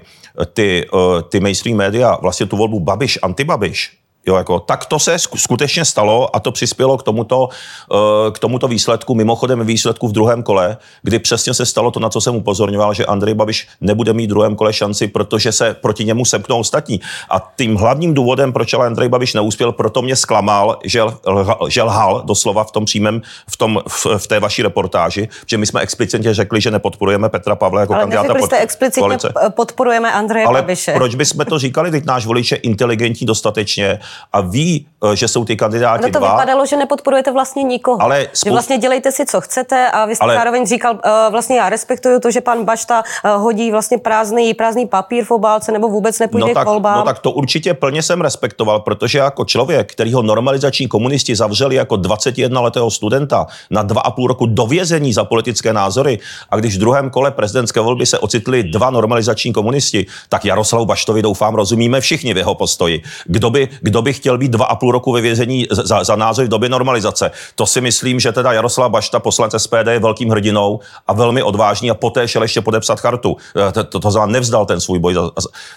ty, 0.54 0.86
eh, 0.94 1.24
ty 1.30 1.40
mainstream 1.40 1.78
média 1.78 2.18
vlastně 2.22 2.46
tu 2.46 2.58
volbu 2.58 2.80
Babiš, 2.80 3.20
antibabiš, 3.22 3.98
Jo, 4.28 4.36
jako, 4.36 4.60
tak 4.60 4.86
to 4.86 5.00
se 5.00 5.20
skutečně 5.36 5.86
stalo 5.86 6.36
a 6.36 6.40
to 6.40 6.52
přispělo 6.52 6.98
k 6.98 7.04
tomuto, 7.04 7.50
eh, 7.94 8.32
k 8.32 8.40
tomuto 8.40 8.68
výsledku, 8.68 9.16
mimochodem 9.16 9.66
výsledku 9.66 10.08
v 10.08 10.12
druhém 10.12 10.44
kole, 10.44 10.78
kdy 11.02 11.20
přesně 11.20 11.54
se 11.54 11.66
stalo 11.66 11.92
to, 11.92 12.00
na 12.00 12.10
co 12.10 12.22
jsem 12.22 12.36
upozorňoval, 12.36 12.94
že 12.94 13.06
Andrej 13.06 13.34
Babiš 13.34 13.68
nebude 13.82 14.14
mít 14.14 14.26
v 14.26 14.30
druhém 14.30 14.56
kole 14.56 14.74
šanci, 14.74 15.08
protože 15.08 15.52
se 15.52 15.74
proti 15.74 16.06
němu 16.06 16.26
semknou 16.26 16.60
ostatní. 16.60 17.02
A 17.30 17.54
tím 17.58 17.76
hlavním 17.76 18.14
důvodem, 18.14 18.54
proč 18.54 18.74
ale 18.74 18.86
Andrej 18.86 19.10
Babiš 19.10 19.34
neuspěl, 19.34 19.72
proto 19.72 20.02
mě 20.02 20.16
zklamal, 20.16 20.80
že, 20.84 21.04
lhal, 21.26 21.60
že 21.70 21.84
lhal 21.84 22.22
doslova 22.26 22.64
v 22.64 22.72
tom 22.72 22.86
přímém, 22.86 23.22
v, 23.50 23.58
tom, 23.58 23.80
v, 23.88 24.06
v 24.18 24.28
té 24.28 24.40
vaší 24.40 24.62
reportáži, 24.62 25.30
že 25.46 25.58
my 25.58 25.66
jsme 25.66 25.82
explicitně 25.82 26.34
řekli, 26.34 26.62
že 26.62 26.72
nepodporujeme 26.72 27.30
Petra 27.30 27.56
Pavla 27.56 27.82
jako 27.82 27.94
ale 27.94 28.02
kandidáta 28.02 28.34
pod, 28.34 28.46
jste 28.46 28.58
explicitně 28.60 29.02
koalice. 29.02 29.34
podporujeme 29.50 30.12
Andreje 30.12 30.46
ale 30.46 30.62
Babiše. 30.62 30.94
proč 30.94 31.16
bychom 31.16 31.46
to 31.46 31.60
říkali, 31.60 31.92
teď 31.92 32.06
náš 32.06 32.26
volič 32.26 32.52
je 32.52 32.58
inteligentní 32.58 33.28
dostatečně 33.28 34.00
a 34.34 34.42
ví, 34.42 34.88
eh, 35.12 35.16
že 35.16 35.28
jsou 35.28 35.46
ty 35.46 35.56
kandidáti 35.56 36.04
no 36.04 36.10
to 36.10 36.20
dva. 36.20 36.32
vypadalo, 36.32 36.66
že 36.66 36.78
nepodporujete 36.78 37.32
vlastně 37.32 37.64
nikoho. 37.64 38.02
Ale 38.02 38.22
spoust... 38.22 38.46
Že 38.46 38.52
vlastně 38.52 38.78
dělejte 38.78 39.12
si, 39.12 39.26
co 39.26 39.42
chcete 39.42 39.92
a 39.92 40.06
vy 40.06 40.16
jste 40.16 40.24
ale... 40.24 40.36
zároveň 40.36 40.66
říkal, 40.66 41.00
eh, 41.04 41.10
vlastně 41.32 41.58
já 41.58 41.70
respektuju 41.70 42.20
to, 42.20 42.32
že 42.32 42.42
pan 42.42 42.66
Bašta 42.66 43.04
eh, 43.26 43.30
hodí 43.30 43.72
vlastně 43.72 43.98
prázdný, 43.98 44.54
prázdný 44.54 44.88
papír 44.88 45.26
v 45.26 45.32
obálce 45.32 45.72
nebo 45.72 45.88
vůbec 45.88 46.20
nepůjde 46.20 46.48
no 46.48 46.54
tak, 46.54 46.64
k 46.64 46.70
volbám. 46.70 46.98
No 46.98 47.04
tak 47.04 47.20
to 47.20 47.32
určitě 47.32 47.74
plně 47.74 48.04
jsem 48.04 48.22
respektoval, 48.22 48.80
protože 48.80 49.18
jako 49.18 49.46
člověk, 49.46 49.92
který 49.92 50.14
ho 50.14 50.22
normalizační 50.22 50.88
komunisti 50.88 51.36
zavřeli 51.36 51.76
jako 51.76 51.96
21-letého 51.96 52.92
studenta 52.92 53.48
na 53.70 53.84
dva 53.84 54.02
a 54.02 54.12
půl 54.12 54.28
roku 54.28 54.46
do 54.46 54.66
vězení 54.66 55.14
za 55.14 55.24
politické 55.24 55.74
názory 55.74 56.20
a 56.50 56.56
když 56.56 56.76
v 56.76 56.80
druhém 56.80 57.10
kole 57.10 57.32
prezidentské 57.32 57.80
volby 57.80 58.06
se 58.06 58.20
ocitli 58.20 58.64
dva 58.64 58.90
normalizační 58.90 59.54
komunisti, 59.54 60.06
tak 60.30 60.46
Jaroslavu 60.46 60.86
Baštovi 60.86 61.22
doufám 61.22 61.56
rozumíme 61.56 62.02
všichni 62.02 62.34
v 62.34 62.38
jeho 62.38 62.56
postoji. 62.56 63.04
Kdo 63.26 63.50
by, 63.50 63.70
kdo 63.82 64.02
by 64.02 64.05
chtěl 64.14 64.38
být 64.38 64.52
dva 64.52 64.66
a 64.66 64.76
půl 64.76 64.92
roku 64.92 65.12
ve 65.12 65.22
vězení 65.22 65.68
za, 65.72 66.04
za 66.04 66.16
názory 66.16 66.48
v 66.48 66.50
době 66.50 66.70
normalizace. 66.70 67.32
To 67.56 67.66
si 67.66 67.82
myslím, 67.82 68.20
že 68.20 68.32
teda 68.32 68.52
Jaroslav 68.52 68.92
Bašta, 68.92 69.20
poslanec 69.20 69.54
SPD, 69.58 69.88
je 69.90 70.00
velkým 70.00 70.30
hrdinou 70.30 70.80
a 71.08 71.14
velmi 71.14 71.44
odvážný 71.44 71.92
a 71.92 71.94
poté 71.94 72.28
šel 72.28 72.42
ještě 72.42 72.62
podepsat 72.62 73.00
chartu. 73.00 73.38
Eh, 73.68 73.72
to, 73.72 73.84
to, 73.84 74.00
to 74.00 74.12
znamená, 74.12 74.32
nevzdal 74.32 74.66
ten 74.66 74.80
svůj 74.80 75.00
boj 75.00 75.14
za, 75.14 75.32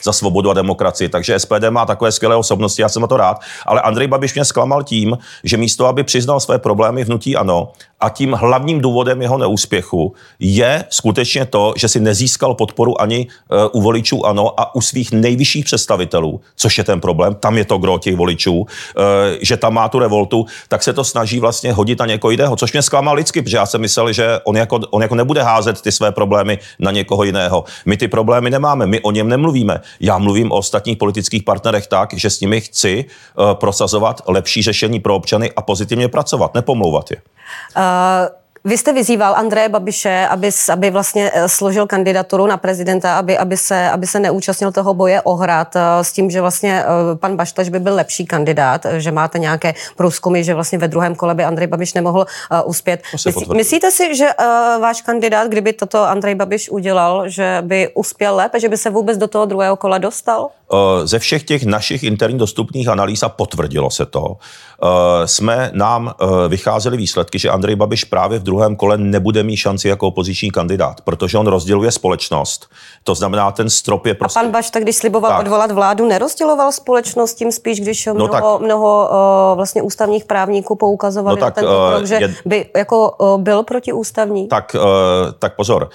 za 0.05 0.13
svobodu 0.13 0.51
a 0.51 0.55
demokracii. 0.55 1.09
Takže 1.09 1.39
SPD 1.39 1.71
má 1.71 1.87
takové 1.87 2.13
skvělé 2.13 2.37
osobnosti, 2.37 2.83
já 2.83 2.89
jsem 2.89 3.03
na 3.03 3.09
to 3.09 3.17
rád. 3.17 3.41
Ale 3.67 3.81
Andrej 3.81 4.09
Babiš 4.09 4.35
mě 4.35 4.45
zklamal 4.45 4.83
tím, 4.83 5.19
že 5.45 5.57
místo, 5.57 5.87
aby 5.87 6.05
přiznal 6.05 6.41
své 6.41 6.59
problémy 6.59 7.05
vnutí 7.05 7.37
ano, 7.37 7.73
a 8.01 8.09
tím 8.09 8.33
hlavním 8.33 8.81
důvodem 8.81 9.23
jeho 9.23 9.39
neúspěchu 9.39 10.15
je 10.39 10.85
skutečně 10.91 11.47
to, 11.47 11.73
že 11.77 11.89
si 11.89 12.01
nezískal 12.01 12.55
podporu 12.55 13.01
ani 13.01 13.27
uh, 13.27 13.59
u 13.73 13.83
voličů 13.83 14.27
ANO 14.27 14.61
a 14.61 14.75
u 14.75 14.81
svých 14.81 15.13
nejvyšších 15.13 15.65
představitelů, 15.65 16.41
což 16.57 16.79
je 16.79 16.85
ten 16.85 17.01
problém, 17.01 17.35
tam 17.35 17.59
je 17.59 17.65
to 17.65 17.79
gro 17.79 17.99
těch 17.99 18.17
voličů, 18.19 18.55
uh, 18.55 18.67
že 19.43 19.57
tam 19.57 19.75
má 19.75 19.89
tu 19.89 19.99
revoltu, 19.99 20.47
tak 20.69 20.83
se 20.83 20.93
to 20.93 21.05
snaží 21.05 21.41
vlastně 21.41 21.73
hodit 21.73 21.99
na 21.99 22.07
někoho 22.07 22.31
jiného, 22.31 22.57
což 22.57 22.73
mě 22.73 22.83
zklamal 22.83 23.15
lidsky, 23.15 23.43
protože 23.43 23.57
já 23.57 23.67
jsem 23.67 23.81
myslel, 23.81 24.13
že 24.13 24.41
on 24.45 24.57
jako, 24.57 24.81
on 24.91 25.03
jako 25.03 25.15
nebude 25.15 25.43
házet 25.43 25.81
ty 25.81 25.93
své 25.93 26.13
problémy 26.13 26.59
na 26.79 26.91
někoho 26.91 27.25
jiného. 27.25 27.65
My 27.87 27.97
ty 27.97 28.09
problémy 28.09 28.51
nemáme, 28.51 28.87
my 28.87 29.01
o 29.01 29.11
něm 29.11 29.29
nemluvíme. 29.29 29.81
Já 30.01 30.19
mluvím 30.19 30.53
o 30.53 30.57
ostatních 30.57 30.99
politických 30.99 31.43
partnerech 31.43 31.87
tak, 31.87 32.15
že 32.15 32.31
s 32.31 32.41
nimi 32.41 32.61
chci 32.61 33.05
uh, 33.05 33.55
prosazovat 33.55 34.23
lepší 34.27 34.63
řešení 34.63 35.01
pro 35.01 35.17
občany 35.17 35.53
a 35.57 35.63
pozitivně 35.63 36.09
pracovat, 36.09 36.55
nepomlouvat 36.55 37.11
je. 37.11 37.17
Uh... 37.77 38.48
Vy 38.69 38.79
jste 38.79 38.93
vyzýval 38.93 39.35
Andreje 39.37 39.69
Babiše, 39.69 40.27
aby, 40.31 40.51
aby 40.73 40.91
vlastně 40.91 41.31
eh, 41.35 41.49
složil 41.49 41.87
kandidaturu 41.87 42.47
na 42.47 42.57
prezidenta, 42.57 43.19
aby, 43.19 43.39
aby, 43.39 43.57
se, 43.57 43.91
aby 43.91 44.07
se 44.07 44.21
neúčastnil 44.21 44.73
toho 44.73 44.95
boje 44.95 45.23
o 45.23 45.35
hrad 45.35 45.77
eh, 45.77 46.05
s 46.05 46.13
tím, 46.13 46.31
že 46.31 46.41
vlastně 46.41 46.85
eh, 46.85 47.17
pan 47.17 47.37
Baštaš 47.37 47.69
by 47.69 47.81
byl 47.81 47.95
lepší 47.95 48.27
kandidát, 48.27 48.87
že 48.97 49.13
máte 49.13 49.39
nějaké 49.39 49.75
průzkumy, 49.97 50.45
že 50.45 50.55
vlastně 50.55 50.79
ve 50.79 50.89
druhém 50.89 51.15
kole 51.15 51.35
by 51.35 51.45
Andrej 51.45 51.67
Babiš 51.67 51.95
nemohl 51.95 52.27
uspět. 52.65 53.03
Myslí, 53.13 53.47
myslíte 53.57 53.91
si, 53.91 54.17
že 54.17 54.29
váš 54.81 55.03
kandidát, 55.03 55.49
kdyby 55.49 55.73
toto 55.73 56.09
Andrej 56.09 56.35
Babiš 56.35 56.71
udělal, 56.71 57.29
že 57.29 57.59
by 57.61 57.89
uspěl 57.95 58.37
lépe, 58.37 58.61
že 58.61 58.69
by 58.69 58.77
se 58.77 58.91
vůbec 58.91 59.19
do 59.19 59.29
toho 59.29 59.45
druhého 59.45 59.77
kola 59.77 59.99
dostal? 59.99 60.51
Ze 61.05 61.19
všech 61.19 61.43
těch 61.43 61.65
našich 61.65 62.03
interních 62.03 62.39
dostupných 62.39 62.89
analýz 62.89 63.23
a 63.23 63.29
potvrdilo 63.29 63.91
se 63.91 64.07
to, 64.07 64.37
jsme 65.25 65.71
nám 65.75 66.15
vycházeli 66.49 66.97
výsledky, 66.97 67.39
že 67.39 67.51
Andrej 67.51 67.77
Babiš 67.77 68.05
právě 68.05 68.39
v 68.39 68.43
druhém 68.43 68.77
kole 68.77 68.99
nebude 68.99 69.43
mít 69.43 69.57
šanci 69.57 69.89
jako 69.89 70.07
opoziční 70.07 70.51
kandidát, 70.51 71.01
protože 71.01 71.39
on 71.39 71.47
rozděluje 71.47 71.91
společnost. 71.91 72.71
To 73.05 73.15
znamená, 73.15 73.53
ten 73.53 73.71
strop 73.71 74.07
je 74.07 74.15
prostě... 74.15 74.41
A 74.41 74.43
pan 74.43 74.53
Bašta, 74.53 74.81
když 74.81 74.97
sliboval 74.97 75.31
tak. 75.31 75.41
odvolat 75.41 75.71
vládu, 75.71 76.09
nerozděloval 76.09 76.73
společnost 76.73 77.35
tím 77.35 77.53
spíš, 77.53 77.81
když 77.81 78.07
mnoho, 78.07 78.19
no 78.19 78.29
tak, 78.29 78.45
mnoho 78.61 79.11
vlastně 79.55 79.83
ústavních 79.83 80.25
právníků 80.25 80.77
poukazovali 80.77 81.41
no 81.41 81.47
tak, 81.47 81.57
na 81.57 81.63
tento 81.63 81.89
krok, 81.91 82.07
že 82.07 82.15
je, 82.15 82.35
by 82.45 82.67
jako 82.77 83.17
byl 83.37 83.63
protiústavní? 83.63 84.49
Tak, 84.49 84.77
tak 85.39 85.57
pozor. 85.57 85.91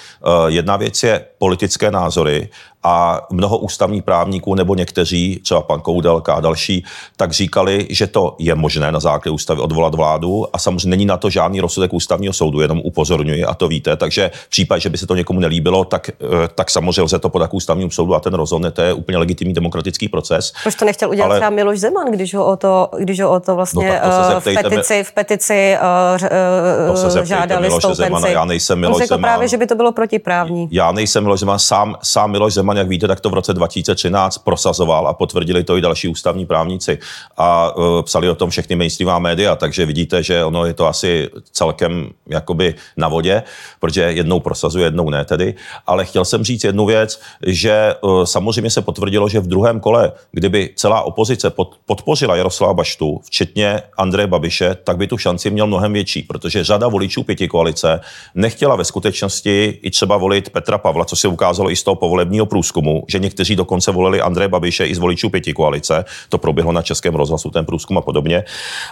Jedna 0.48 0.78
věc 0.78 1.04
je 1.04 1.26
politické 1.38 1.92
názory 1.92 2.50
a 2.84 3.22
mnoho 3.32 3.58
ústavních 3.58 4.04
právníků 4.04 4.56
nebo 4.56 4.76
někteří, 4.76 5.40
třeba 5.44 5.62
pan 5.62 5.82
Koudelka 5.82 6.34
a 6.34 6.40
další, 6.40 6.86
tak 7.18 7.32
říkali, 7.32 7.88
že 7.90 8.08
to 8.08 8.36
je 8.40 8.56
možné 8.56 8.92
na 8.92 9.00
základě 9.00 9.34
ústavy 9.34 9.62
odvolat 9.62 9.96
vládu 9.96 10.46
a 10.54 10.58
samozřejmě 10.58 10.90
není 10.90 11.06
na 11.06 11.18
to 11.18 11.30
žádný 11.30 11.62
rozsudek 11.62 11.94
ústavního 11.94 12.34
soudu, 12.34 12.62
jenom 12.62 12.82
upozorňuji 12.84 13.46
a 13.46 13.54
to 13.54 13.68
víte. 13.68 13.96
Takže 13.96 14.32
v 14.34 14.50
případě, 14.50 14.82
že 14.82 14.90
by 14.90 14.98
se 14.98 15.08
to 15.08 15.16
někomu 15.16 15.40
nelíbilo, 15.40 15.86
tak, 15.86 16.10
eh, 16.10 16.48
tak 16.56 16.72
samozřejmě 16.72 17.02
lze 17.02 17.20
to 17.20 17.30
podat 17.30 17.48
k 17.48 17.54
ústavnímu 17.54 17.92
soudu 17.92 18.16
a 18.16 18.20
ten 18.20 18.34
rozhodne, 18.34 18.72
to 18.72 18.82
je 18.82 18.94
úplně 18.94 19.18
legitimní 19.18 19.54
demokratický 19.54 20.08
proces. 20.08 20.54
Proč 20.64 20.76
to 20.76 20.86
nechtěl 20.86 21.10
udělat 21.10 21.26
Ale... 21.26 21.40
třeba 21.40 21.50
Miloš 21.50 21.80
Zeman, 21.80 22.12
když 22.12 22.36
ho 22.36 22.46
o 22.46 22.56
to, 22.56 22.90
když 23.00 23.20
ho 23.20 23.32
o 23.32 23.40
to 23.40 23.56
vlastně 23.56 24.02
no, 24.04 24.12
to 24.12 24.36
uh, 24.36 24.40
v 24.40 24.64
petici, 24.64 25.04
v 25.04 25.12
petici 25.12 25.78
uh, 26.88 26.88
to 26.88 27.10
se 27.10 27.26
žádali 27.26 27.62
Miloše 27.62 27.96
Zemana, 27.96 28.28
já 28.28 28.46
nejsem 28.46 28.80
Miloš 28.80 28.96
On 28.96 29.00
řekl 29.00 29.08
Zeman. 29.08 29.22
právě, 29.22 29.48
že 29.48 29.58
by 29.58 29.68
to 29.68 29.76
bylo 29.76 29.92
protiprávní. 29.92 30.68
Já 30.72 30.92
nejsem 30.92 31.24
Miloš 31.24 31.40
Zeman, 31.40 31.60
sám, 31.60 31.96
sám 32.04 32.32
Miloš 32.32 32.54
Zeman 32.54 32.73
Zeman, 32.74 32.78
jak 32.78 32.88
víte, 32.88 33.08
tak 33.08 33.20
to 33.20 33.30
v 33.30 33.34
roce 33.34 33.54
2013 33.54 34.38
prosazoval 34.38 35.08
a 35.08 35.14
potvrdili 35.14 35.64
to 35.64 35.78
i 35.78 35.82
další 35.82 36.08
ústavní 36.08 36.46
právníci 36.46 36.98
a 37.38 37.76
uh, 37.76 38.02
psali 38.02 38.30
o 38.30 38.36
tom 38.36 38.50
všechny 38.50 38.76
mainstreamová 38.76 39.20
média, 39.20 39.56
takže 39.56 39.86
vidíte, 39.86 40.24
že 40.24 40.44
ono 40.44 40.66
je 40.66 40.74
to 40.74 40.88
asi 40.88 41.30
celkem 41.52 42.10
jakoby 42.30 42.76
na 42.98 43.08
vodě, 43.08 43.44
protože 43.80 44.02
jednou 44.02 44.40
prosazuje, 44.40 44.86
jednou 44.86 45.10
ne 45.10 45.26
tedy. 45.26 45.56
Ale 45.88 46.06
chtěl 46.06 46.26
jsem 46.26 46.44
říct 46.44 46.64
jednu 46.64 46.86
věc, 46.86 47.22
že 47.48 47.96
uh, 48.02 48.24
samozřejmě 48.24 48.70
se 48.70 48.82
potvrdilo, 48.82 49.30
že 49.30 49.40
v 49.40 49.48
druhém 49.48 49.80
kole, 49.80 50.12
kdyby 50.32 50.70
celá 50.76 51.02
opozice 51.02 51.50
pod, 51.50 51.78
podpořila 51.86 52.36
Jaroslava 52.36 52.74
Baštu, 52.74 53.22
včetně 53.24 53.82
Andreje 53.98 54.28
Babiše, 54.28 54.76
tak 54.84 54.98
by 54.98 55.08
tu 55.08 55.18
šanci 55.18 55.50
měl 55.50 55.68
mnohem 55.68 55.94
větší, 55.94 56.24
protože 56.24 56.64
řada 56.64 56.88
voličů 56.88 57.24
pěti 57.24 57.48
koalice 57.48 58.00
nechtěla 58.36 58.76
ve 58.76 58.86
skutečnosti 58.86 59.80
i 59.82 59.92
třeba 59.92 60.18
volit 60.18 60.50
Petra 60.50 60.78
Pavla, 60.78 61.06
co 61.06 61.16
se 61.16 61.28
ukázalo 61.28 61.72
i 61.72 61.76
z 61.76 61.84
toho 61.84 61.96
povolebního 61.96 62.46
průzkumu 62.46 62.63
průzkumu, 62.64 63.04
že 63.08 63.20
někteří 63.20 63.56
dokonce 63.56 63.92
volili 63.92 64.22
Andreje 64.22 64.48
Babiše 64.48 64.86
i 64.86 64.96
z 64.96 64.98
voličů 64.98 65.30
pěti 65.30 65.54
koalice. 65.54 66.06
To 66.30 66.38
proběhlo 66.38 66.72
na 66.72 66.82
Českém 66.82 67.16
rozhlasu, 67.16 67.50
ten 67.50 67.66
průzkum 67.66 67.98
a 67.98 68.02
podobně. 68.02 68.44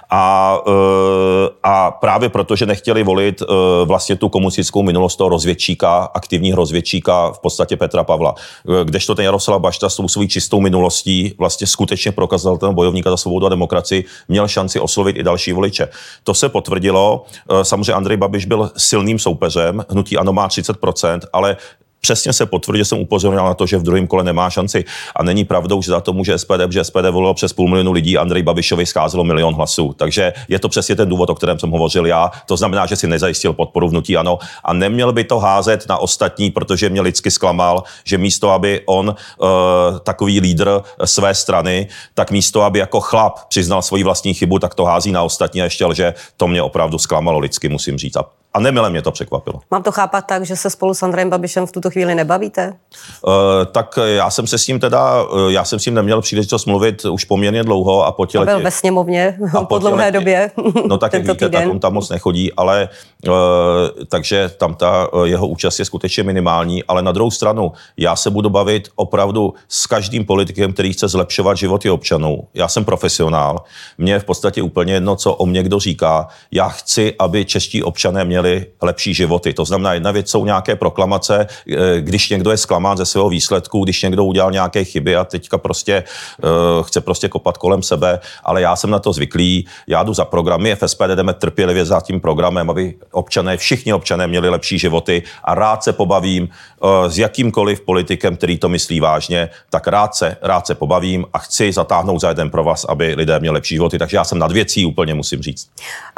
A, 0.10 0.58
eh, 0.68 1.50
a 1.64 1.92
právě 1.92 2.30
proto, 2.30 2.56
že 2.56 2.66
nechtěli 2.66 3.04
volit 3.04 3.42
eh, 3.42 3.46
vlastně 3.86 4.16
tu 4.16 4.30
komunistickou 4.30 4.84
minulost 4.84 5.16
toho 5.16 5.30
rozvědčíka, 5.30 6.12
aktivního 6.14 6.56
rozvědčíka 6.56 7.32
v 7.32 7.40
podstatě 7.40 7.78
Petra 7.78 8.04
Pavla. 8.04 8.36
Eh, 8.36 8.86
kdežto 8.86 9.16
ten 9.16 9.26
Jaroslav 9.26 9.62
Bašta 9.62 9.90
s 9.90 9.96
tou 9.96 10.08
svou 10.08 10.28
čistou 10.28 10.60
minulostí 10.60 11.34
vlastně 11.38 11.68
skutečně 11.68 12.12
prokázal 12.12 12.58
ten 12.58 12.74
bojovníka 12.74 13.10
za 13.10 13.18
svobodu 13.18 13.46
a 13.46 13.50
demokracii, 13.50 14.04
měl 14.28 14.48
šanci 14.48 14.80
oslovit 14.80 15.16
i 15.16 15.24
další 15.24 15.54
voliče. 15.54 15.88
To 16.24 16.34
se 16.34 16.50
potvrdilo. 16.50 17.26
Samozřejmě 17.64 17.94
Andrej 17.94 18.18
Babiš 18.18 18.46
byl 18.46 18.72
silným 18.78 19.20
soupeřem, 19.20 19.86
hnutí 19.90 20.18
ANO 20.18 20.34
má 20.34 20.48
30%, 20.48 21.20
ale 21.34 21.58
přesně 22.02 22.34
se 22.34 22.46
potvrdí, 22.46 22.78
že 22.78 22.86
jsem 22.86 23.00
upozornil 23.00 23.46
na 23.46 23.54
to, 23.54 23.66
že 23.66 23.78
v 23.78 23.84
druhém 23.84 24.08
kole 24.08 24.24
nemá 24.24 24.50
šanci. 24.50 24.86
A 25.16 25.24
není 25.24 25.46
pravdou, 25.46 25.82
že 25.82 25.92
za 25.92 26.02
to 26.02 26.14
může 26.14 26.38
SPD, 26.38 26.70
že 26.70 26.84
SPD 26.84 27.10
volilo 27.12 27.34
přes 27.34 27.54
půl 27.54 27.70
milionu 27.70 27.92
lidí, 27.92 28.18
Andrej 28.18 28.44
Babišovi 28.44 28.86
scházelo 28.86 29.24
milion 29.24 29.54
hlasů. 29.54 29.94
Takže 29.98 30.34
je 30.48 30.60
to 30.60 30.70
přesně 30.70 30.96
ten 30.96 31.10
důvod, 31.10 31.30
o 31.30 31.36
kterém 31.36 31.60
jsem 31.60 31.72
hovořil 31.72 32.06
já. 32.06 32.32
To 32.46 32.58
znamená, 32.58 32.86
že 32.86 32.96
si 32.96 33.08
nezajistil 33.08 33.54
podporu 33.54 33.90
vnutí 33.90 34.18
ano 34.18 34.40
a 34.64 34.74
neměl 34.74 35.14
by 35.14 35.24
to 35.24 35.40
házet 35.40 35.86
na 35.90 35.98
ostatní, 35.98 36.52
protože 36.52 36.90
mě 36.90 37.02
lidsky 37.02 37.32
zklamal, 37.32 37.84
že 38.04 38.18
místo, 38.18 38.50
aby 38.50 38.82
on 38.86 39.08
uh, 39.10 39.48
takový 40.00 40.40
lídr 40.40 40.82
své 41.06 41.36
strany, 41.36 41.88
tak 42.14 42.32
místo, 42.32 42.62
aby 42.62 42.80
jako 42.80 43.00
chlap 43.00 43.40
přiznal 43.50 43.82
svoji 43.82 44.04
vlastní 44.04 44.34
chybu, 44.34 44.60
tak 44.60 44.76
to 44.76 44.86
hází 44.86 45.12
na 45.12 45.24
ostatní 45.24 45.62
a 45.62 45.64
ještě 45.64 45.86
že 45.94 46.14
to 46.38 46.48
mě 46.48 46.62
opravdu 46.62 46.98
zklamalo 46.98 47.40
lidsky, 47.40 47.70
musím 47.70 47.98
říct. 47.98 48.16
A 48.16 48.41
a 48.54 48.60
nemile 48.60 48.90
mě 48.90 49.02
to 49.02 49.12
překvapilo. 49.12 49.60
Mám 49.72 49.84
to 49.84 49.92
chápat 49.92 50.22
tak, 50.22 50.46
že 50.46 50.56
se 50.56 50.70
spolu 50.70 50.94
s 50.94 51.04
Andrejem 51.04 51.30
Babišem 51.30 51.66
v 51.68 51.72
tuto 51.72 51.90
chvíli 51.90 52.16
nebavíte? 52.16 52.74
Uh, 53.28 53.34
tak 53.72 54.00
já 54.06 54.30
jsem 54.30 54.48
se 54.48 54.58
s 54.58 54.68
ním 54.68 54.80
teda, 54.80 55.24
uh, 55.24 55.50
já 55.52 55.66
jsem 55.66 55.80
s 55.80 55.86
ním 55.86 55.96
neměl 55.96 56.22
příležitost 56.22 56.66
mluvit 56.66 57.06
už 57.06 57.26
poměrně 57.26 57.64
dlouho 57.64 58.06
a 58.06 58.12
po 58.12 58.26
těle... 58.26 58.46
Byl 58.46 58.60
ve 58.60 58.72
sněmovně 58.72 59.38
a 59.58 59.64
po 59.64 59.80
dlouhé 59.80 60.12
době. 60.12 60.52
No 60.88 60.98
tak 60.98 61.14
jak 61.14 61.22
víte, 61.22 61.34
týden. 61.34 61.52
tak 61.52 61.72
on 61.72 61.80
tam 61.80 61.94
moc 61.94 62.10
nechodí, 62.10 62.54
ale 62.54 62.90
uh, 63.28 63.34
takže 64.08 64.50
tam 64.58 64.76
ta 64.76 65.08
jeho 65.24 65.48
účast 65.48 65.80
je 65.80 65.86
skutečně 65.86 66.24
minimální, 66.24 66.84
ale 66.84 67.02
na 67.02 67.12
druhou 67.12 67.32
stranu 67.32 67.72
já 67.98 68.16
se 68.16 68.30
budu 68.30 68.50
bavit 68.50 68.90
opravdu 68.96 69.54
s 69.70 69.88
každým 69.88 70.26
politikem, 70.26 70.74
který 70.74 70.94
chce 70.94 71.08
zlepšovat 71.08 71.58
životy 71.58 71.90
občanů. 71.90 72.48
Já 72.54 72.68
jsem 72.68 72.86
profesionál, 72.86 73.64
mě 73.98 74.14
je 74.14 74.20
v 74.20 74.24
podstatě 74.24 74.62
úplně 74.62 74.94
jedno, 74.94 75.16
co 75.16 75.34
o 75.34 75.46
mě 75.46 75.64
kdo 75.64 75.80
říká. 75.80 76.28
Já 76.52 76.70
chci, 76.70 77.16
aby 77.20 77.46
čeští 77.46 77.84
občané 77.84 78.26
měli 78.26 78.41
měli 78.42 78.66
lepší 78.82 79.14
životy. 79.14 79.54
To 79.54 79.66
znamená, 79.66 79.94
jedna 79.94 80.12
věc 80.12 80.30
jsou 80.30 80.46
nějaké 80.46 80.76
proklamace, 80.76 81.48
eh, 81.48 82.02
když 82.02 82.30
někdo 82.30 82.52
je 82.52 82.58
zklamán 82.58 82.98
ze 82.98 83.06
svého 83.06 83.30
výsledku, 83.30 83.84
když 83.84 84.02
někdo 84.02 84.24
udělal 84.24 84.52
nějaké 84.52 84.84
chyby 84.84 85.16
a 85.16 85.24
teďka 85.24 85.58
prostě 85.58 86.04
uh, 86.44 86.84
chce 86.84 87.02
prostě 87.02 87.30
kopat 87.30 87.58
kolem 87.58 87.84
sebe, 87.84 88.20
ale 88.44 88.62
já 88.62 88.76
jsem 88.76 88.90
na 88.90 89.00
to 89.00 89.14
zvyklý, 89.14 89.68
já 89.88 90.04
jdu 90.04 90.14
za 90.14 90.26
programy, 90.26 90.76
v 90.76 90.88
SPD 90.88 91.16
jdeme 91.16 91.34
trpělivě 91.34 91.86
za 91.86 92.02
tím 92.02 92.22
programem, 92.22 92.70
aby 92.70 92.94
občané, 93.12 93.58
všichni 93.58 93.94
občané 93.94 94.28
měli 94.28 94.50
lepší 94.50 94.80
životy 94.80 95.24
a 95.44 95.56
rád 95.56 95.84
se 95.84 95.94
pobavím 95.94 96.44
uh, 96.44 96.90
s 97.08 97.18
jakýmkoliv 97.18 97.82
politikem, 97.82 98.38
který 98.38 98.58
to 98.58 98.70
myslí 98.70 99.00
vážně, 99.00 99.50
tak 99.70 99.88
rád 99.88 100.16
se, 100.16 100.38
rád 100.42 100.68
se 100.68 100.76
pobavím 100.76 101.26
a 101.34 101.40
chci 101.40 101.72
zatáhnout 101.72 102.22
za 102.22 102.30
jeden 102.30 102.50
pro 102.50 102.64
vás, 102.64 102.86
aby 102.90 103.14
lidé 103.18 103.40
měli 103.40 103.54
lepší 103.54 103.76
životy. 103.76 104.00
Takže 104.00 104.18
já 104.18 104.24
jsem 104.24 104.40
nad 104.40 104.52
věcí 104.52 104.86
úplně, 104.86 105.14
musím 105.14 105.42
říct. 105.42 105.70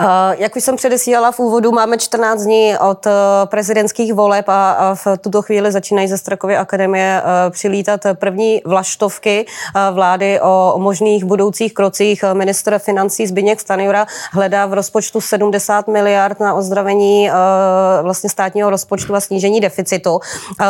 Uh, 0.02 0.08
jak 0.38 0.56
už 0.56 0.64
jsem 0.64 0.76
předesílala 0.76 1.32
v 1.32 1.40
úvodu, 1.40 1.72
máme 1.72 1.98
14 2.14 2.44
dní 2.44 2.78
od 2.78 3.08
eh, 3.08 3.12
prezidentských 3.46 4.14
voleb 4.14 4.46
a 4.48 4.96
v 4.96 5.08
tuto 5.18 5.42
chvíli 5.42 5.72
začínají 5.72 6.08
ze 6.08 6.18
Strakovy 6.18 6.58
akademie 6.58 7.22
eh, 7.24 7.50
přilítat 7.50 8.02
první 8.14 8.62
vlaštovky 8.66 9.46
eh, 9.46 9.92
vlády 9.92 10.42
o 10.42 10.74
možných 10.78 11.24
budoucích 11.24 11.74
krocích. 11.74 12.24
Ministr 12.34 12.80
financí 12.80 13.28
Zbigněk 13.28 13.60
Stanjura 13.60 14.06
hledá 14.32 14.66
v 14.66 14.74
rozpočtu 14.74 15.22
70 15.22 15.88
miliard 15.88 16.40
na 16.40 16.54
ozdravení 16.54 17.30
vlastně 18.02 18.30
státního 18.30 18.70
rozpočtu 18.70 19.16
a 19.16 19.20
snížení 19.20 19.62
deficitu. 19.62 20.20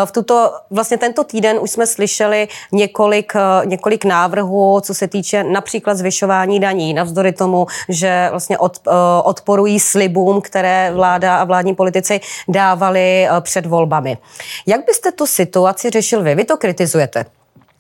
V 0.06 0.12
tuto, 0.12 0.52
vlastně 0.70 0.98
tento 0.98 1.24
týden 1.24 1.58
už 1.62 1.72
jsme 1.72 1.88
slyšeli 1.88 2.48
několik, 2.72 3.34
několik 3.66 4.06
návrhů, 4.06 4.82
co 4.82 4.94
se 4.94 5.08
týče 5.08 5.44
například 5.44 5.98
zvyšování 5.98 6.60
daní, 6.60 6.94
navzdory 6.94 7.32
tomu, 7.32 7.68
že 7.90 8.28
vlastně 8.32 8.58
od, 8.58 8.80
odporují 9.24 9.80
slibům, 9.80 10.42
které 10.42 10.92
vláda 10.94 11.33
a 11.36 11.44
vládní 11.44 11.76
politici 11.76 12.20
dávali 12.48 13.28
eh, 13.28 13.42
před 13.42 13.66
volbami. 13.66 14.18
Jak 14.66 14.86
byste 14.86 15.12
tu 15.12 15.28
situaci 15.28 15.90
řešil 15.90 16.24
vy? 16.24 16.36
Vy 16.36 16.44
to 16.44 16.58
kritizujete. 16.58 17.26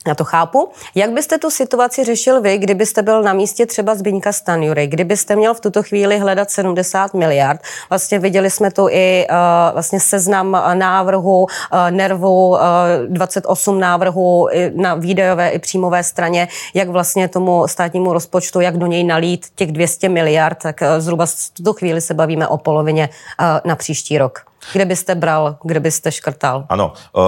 Já 0.08 0.16
to 0.16 0.24
chápu. 0.24 0.70
Jak 0.96 1.12
byste 1.12 1.38
tu 1.38 1.50
situaci 1.50 2.04
řešil 2.04 2.42
vy, 2.42 2.58
kdybyste 2.58 3.02
byl 3.02 3.24
na 3.24 3.34
místě 3.34 3.66
třeba 3.66 3.96
Zbyňka 3.96 4.32
Stanjury, 4.32 4.88
kdybyste 4.88 5.36
měl 5.36 5.54
v 5.54 5.60
tuto 5.60 5.84
chvíli 5.84 6.18
hledat 6.18 6.52
70 6.52 7.14
miliard? 7.14 7.62
Vlastně 7.90 8.20
viděli 8.20 8.50
jsme 8.50 8.72
tu 8.72 8.88
i 8.90 9.28
uh, 9.30 9.36
vlastně 9.74 10.00
seznam 10.00 10.62
návrhu, 10.74 11.42
uh, 11.42 11.48
nervu, 11.90 12.50
uh, 12.50 12.60
28 13.08 13.80
návrhů 13.80 14.50
na 14.76 14.96
výdajové 14.96 15.50
i 15.50 15.60
příjmové 15.60 16.04
straně, 16.04 16.48
jak 16.74 16.90
vlastně 16.90 17.28
tomu 17.28 17.68
státnímu 17.68 18.14
rozpočtu, 18.14 18.62
jak 18.62 18.78
do 18.78 18.86
něj 18.86 19.04
nalít 19.04 19.46
těch 19.56 19.72
200 19.72 20.10
miliard, 20.10 20.58
tak 20.62 20.82
uh, 20.82 20.88
zhruba 21.00 21.26
v 21.26 21.50
tuto 21.54 21.74
chvíli 21.74 22.02
se 22.02 22.14
bavíme 22.14 22.48
o 22.48 22.58
polovině 22.58 23.10
uh, 23.40 23.46
na 23.66 23.76
příští 23.76 24.18
rok. 24.18 24.53
Kde 24.74 24.86
byste 24.86 25.16
bral, 25.16 25.58
kde 25.64 25.80
byste 25.80 26.12
škrtal? 26.12 26.66
Ano, 26.70 26.94
uh, 27.14 27.24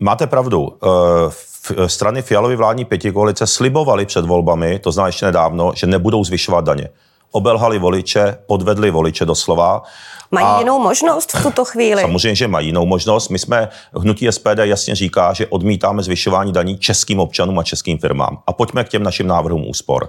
máte 0.00 0.26
pravdu. 0.26 0.60
Uh, 0.60 1.86
strany 1.86 2.22
Fialovy 2.22 2.56
vládní 2.56 2.84
pětikoalice 2.84 3.46
slibovaly 3.46 4.06
před 4.06 4.24
volbami, 4.26 4.78
to 4.78 4.92
znamená 4.92 5.08
ještě 5.08 5.26
nedávno, 5.26 5.72
že 5.74 5.86
nebudou 5.86 6.24
zvyšovat 6.24 6.64
daně. 6.64 6.88
obelhali 7.32 7.78
voliče, 7.78 8.38
podvedli 8.46 8.90
voliče 8.90 9.24
doslova. 9.24 9.82
Mají 10.30 10.46
a 10.46 10.58
jinou 10.58 10.78
možnost 10.78 11.32
v 11.32 11.42
tuto 11.42 11.64
chvíli? 11.64 12.02
Samozřejmě, 12.02 12.34
že 12.34 12.48
mají 12.48 12.66
jinou 12.66 12.86
možnost. 12.86 13.28
My 13.28 13.38
jsme, 13.38 13.68
hnutí 13.94 14.32
SPD 14.32 14.58
jasně 14.62 14.94
říká, 14.94 15.32
že 15.32 15.46
odmítáme 15.46 16.02
zvyšování 16.02 16.52
daní 16.52 16.78
českým 16.78 17.20
občanům 17.20 17.58
a 17.58 17.62
českým 17.62 17.98
firmám. 17.98 18.38
A 18.46 18.52
pojďme 18.52 18.84
k 18.84 18.88
těm 18.88 19.02
našim 19.02 19.26
návrhům 19.26 19.68
úspor. 19.68 20.08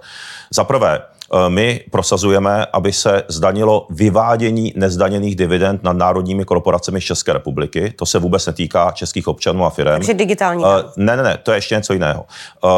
Za 0.51 0.63
prvé, 0.63 0.99
my 1.48 1.81
prosazujeme, 1.91 2.65
aby 2.65 2.93
se 2.93 3.24
zdanilo 3.27 3.88
vyvádění 3.89 4.74
nezdaněných 4.75 5.36
dividend 5.36 5.83
nad 5.83 5.98
národními 5.98 6.45
korporacemi 6.45 7.01
z 7.01 7.03
České 7.03 7.33
republiky. 7.33 7.93
To 7.95 8.05
se 8.05 8.19
vůbec 8.19 8.45
netýká 8.45 8.91
českých 8.91 9.27
občanů 9.27 9.65
a 9.65 9.69
firm. 9.69 9.91
Takže 9.91 10.13
digitální. 10.13 10.63
Uh, 10.63 10.69
ne, 10.98 11.17
ne, 11.17 11.24
ne, 11.24 11.38
to 11.43 11.51
je 11.51 11.57
ještě 11.57 11.75
něco 11.75 11.93
jiného. 11.93 12.25
Uh, 12.63 12.69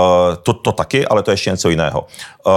to, 0.44 0.54
to 0.54 0.72
taky, 0.72 1.08
ale 1.08 1.24
to 1.24 1.32
je 1.32 1.34
ještě 1.34 1.52
něco 1.52 1.70
jiného. 1.70 2.08
Uh, 2.46 2.54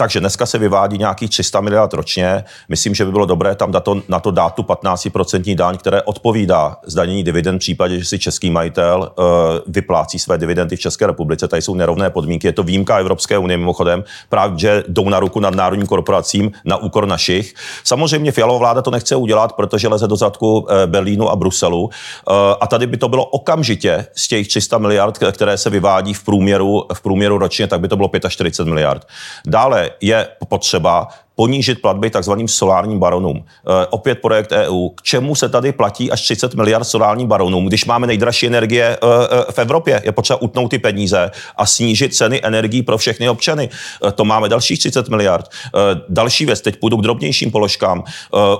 takže 0.00 0.20
dneska 0.20 0.46
se 0.46 0.58
vyvádí 0.58 0.98
nějakých 0.98 1.30
300 1.30 1.60
miliard 1.60 1.92
ročně. 1.92 2.44
Myslím, 2.68 2.94
že 2.94 3.04
by 3.04 3.12
bylo 3.12 3.26
dobré 3.26 3.54
tam 3.54 3.72
dát 3.72 3.84
to, 3.84 4.02
na 4.08 4.20
to 4.20 4.30
dát 4.30 4.54
tu 4.54 4.62
15% 4.62 5.54
daň, 5.54 5.76
které 5.76 6.02
odpovídá 6.02 6.76
zdanění 6.86 7.24
dividend 7.24 7.56
v 7.56 7.58
případě, 7.58 7.98
že 7.98 8.04
si 8.04 8.18
český 8.18 8.50
majitel 8.50 9.12
uh, 9.18 9.24
vyplácí 9.66 10.18
své 10.18 10.38
dividendy 10.38 10.76
v 10.76 10.80
České 10.80 11.06
republice. 11.06 11.48
Tady 11.48 11.62
jsou 11.62 11.74
nerovné 11.74 12.10
podmínky. 12.10 12.46
Je 12.46 12.52
to 12.52 12.62
výjimka 12.62 12.98
Evropské 12.98 13.38
unie 13.38 13.58
mimochodem, 13.58 14.04
právě 14.28 14.58
že 14.58 14.84
jdou 14.88 15.08
na 15.08 15.20
ruku 15.20 15.40
nad 15.40 15.54
národním 15.54 15.86
korporacím 15.86 16.52
na 16.64 16.76
úkor 16.76 17.06
našich. 17.06 17.54
Samozřejmě 17.84 18.32
Fialová 18.32 18.58
vláda 18.58 18.82
to 18.82 18.90
nechce 18.90 19.16
udělat, 19.16 19.52
protože 19.52 19.88
leze 19.88 20.08
do 20.08 20.16
zadku 20.16 20.58
uh, 20.58 20.68
Berlínu 20.86 21.28
a 21.28 21.36
Bruselu. 21.36 21.82
Uh, 21.82 21.90
a 22.60 22.66
tady 22.66 22.86
by 22.86 22.96
to 22.96 23.08
bylo 23.08 23.24
okamžitě 23.24 24.06
z 24.16 24.28
těch 24.28 24.48
300 24.48 24.78
miliard, 24.78 25.18
které 25.32 25.58
se 25.58 25.70
vyvádí 25.70 26.14
v 26.14 26.24
průměru, 26.24 26.84
v 26.94 27.00
průměru 27.00 27.38
ročně, 27.38 27.66
tak 27.66 27.80
by 27.80 27.88
to 27.88 27.96
bylo 27.96 28.10
45 28.28 28.70
miliard. 28.70 29.06
Dále 29.46 29.89
je 30.00 30.28
potřeba 30.48 31.08
ponížit 31.40 31.82
platby 31.82 32.10
takzvaným 32.10 32.48
solárním 32.48 32.98
baronům. 32.98 33.36
E, 33.36 33.86
opět 33.86 34.14
projekt 34.14 34.52
EU. 34.52 34.88
K 34.88 35.02
čemu 35.02 35.34
se 35.34 35.48
tady 35.48 35.72
platí 35.72 36.10
až 36.10 36.20
30 36.20 36.54
miliard 36.54 36.84
solárním 36.84 37.28
baronům, 37.28 37.66
když 37.66 37.84
máme 37.84 38.06
nejdražší 38.06 38.46
energie 38.46 38.84
e, 38.86 38.96
e, 38.96 39.52
v 39.52 39.58
Evropě? 39.58 40.02
Je 40.04 40.12
potřeba 40.12 40.42
utnout 40.42 40.70
ty 40.70 40.78
peníze 40.78 41.30
a 41.56 41.66
snížit 41.66 42.14
ceny 42.14 42.40
energií 42.42 42.82
pro 42.82 42.98
všechny 42.98 43.28
občany. 43.28 43.68
To 44.14 44.24
máme 44.24 44.48
dalších 44.48 44.78
30 44.78 45.08
miliard. 45.08 45.48
Další 46.08 46.46
věc, 46.46 46.60
teď 46.60 46.76
půjdu 46.76 46.96
k 46.96 47.02
drobnějším 47.02 47.50
položkám. 47.50 48.04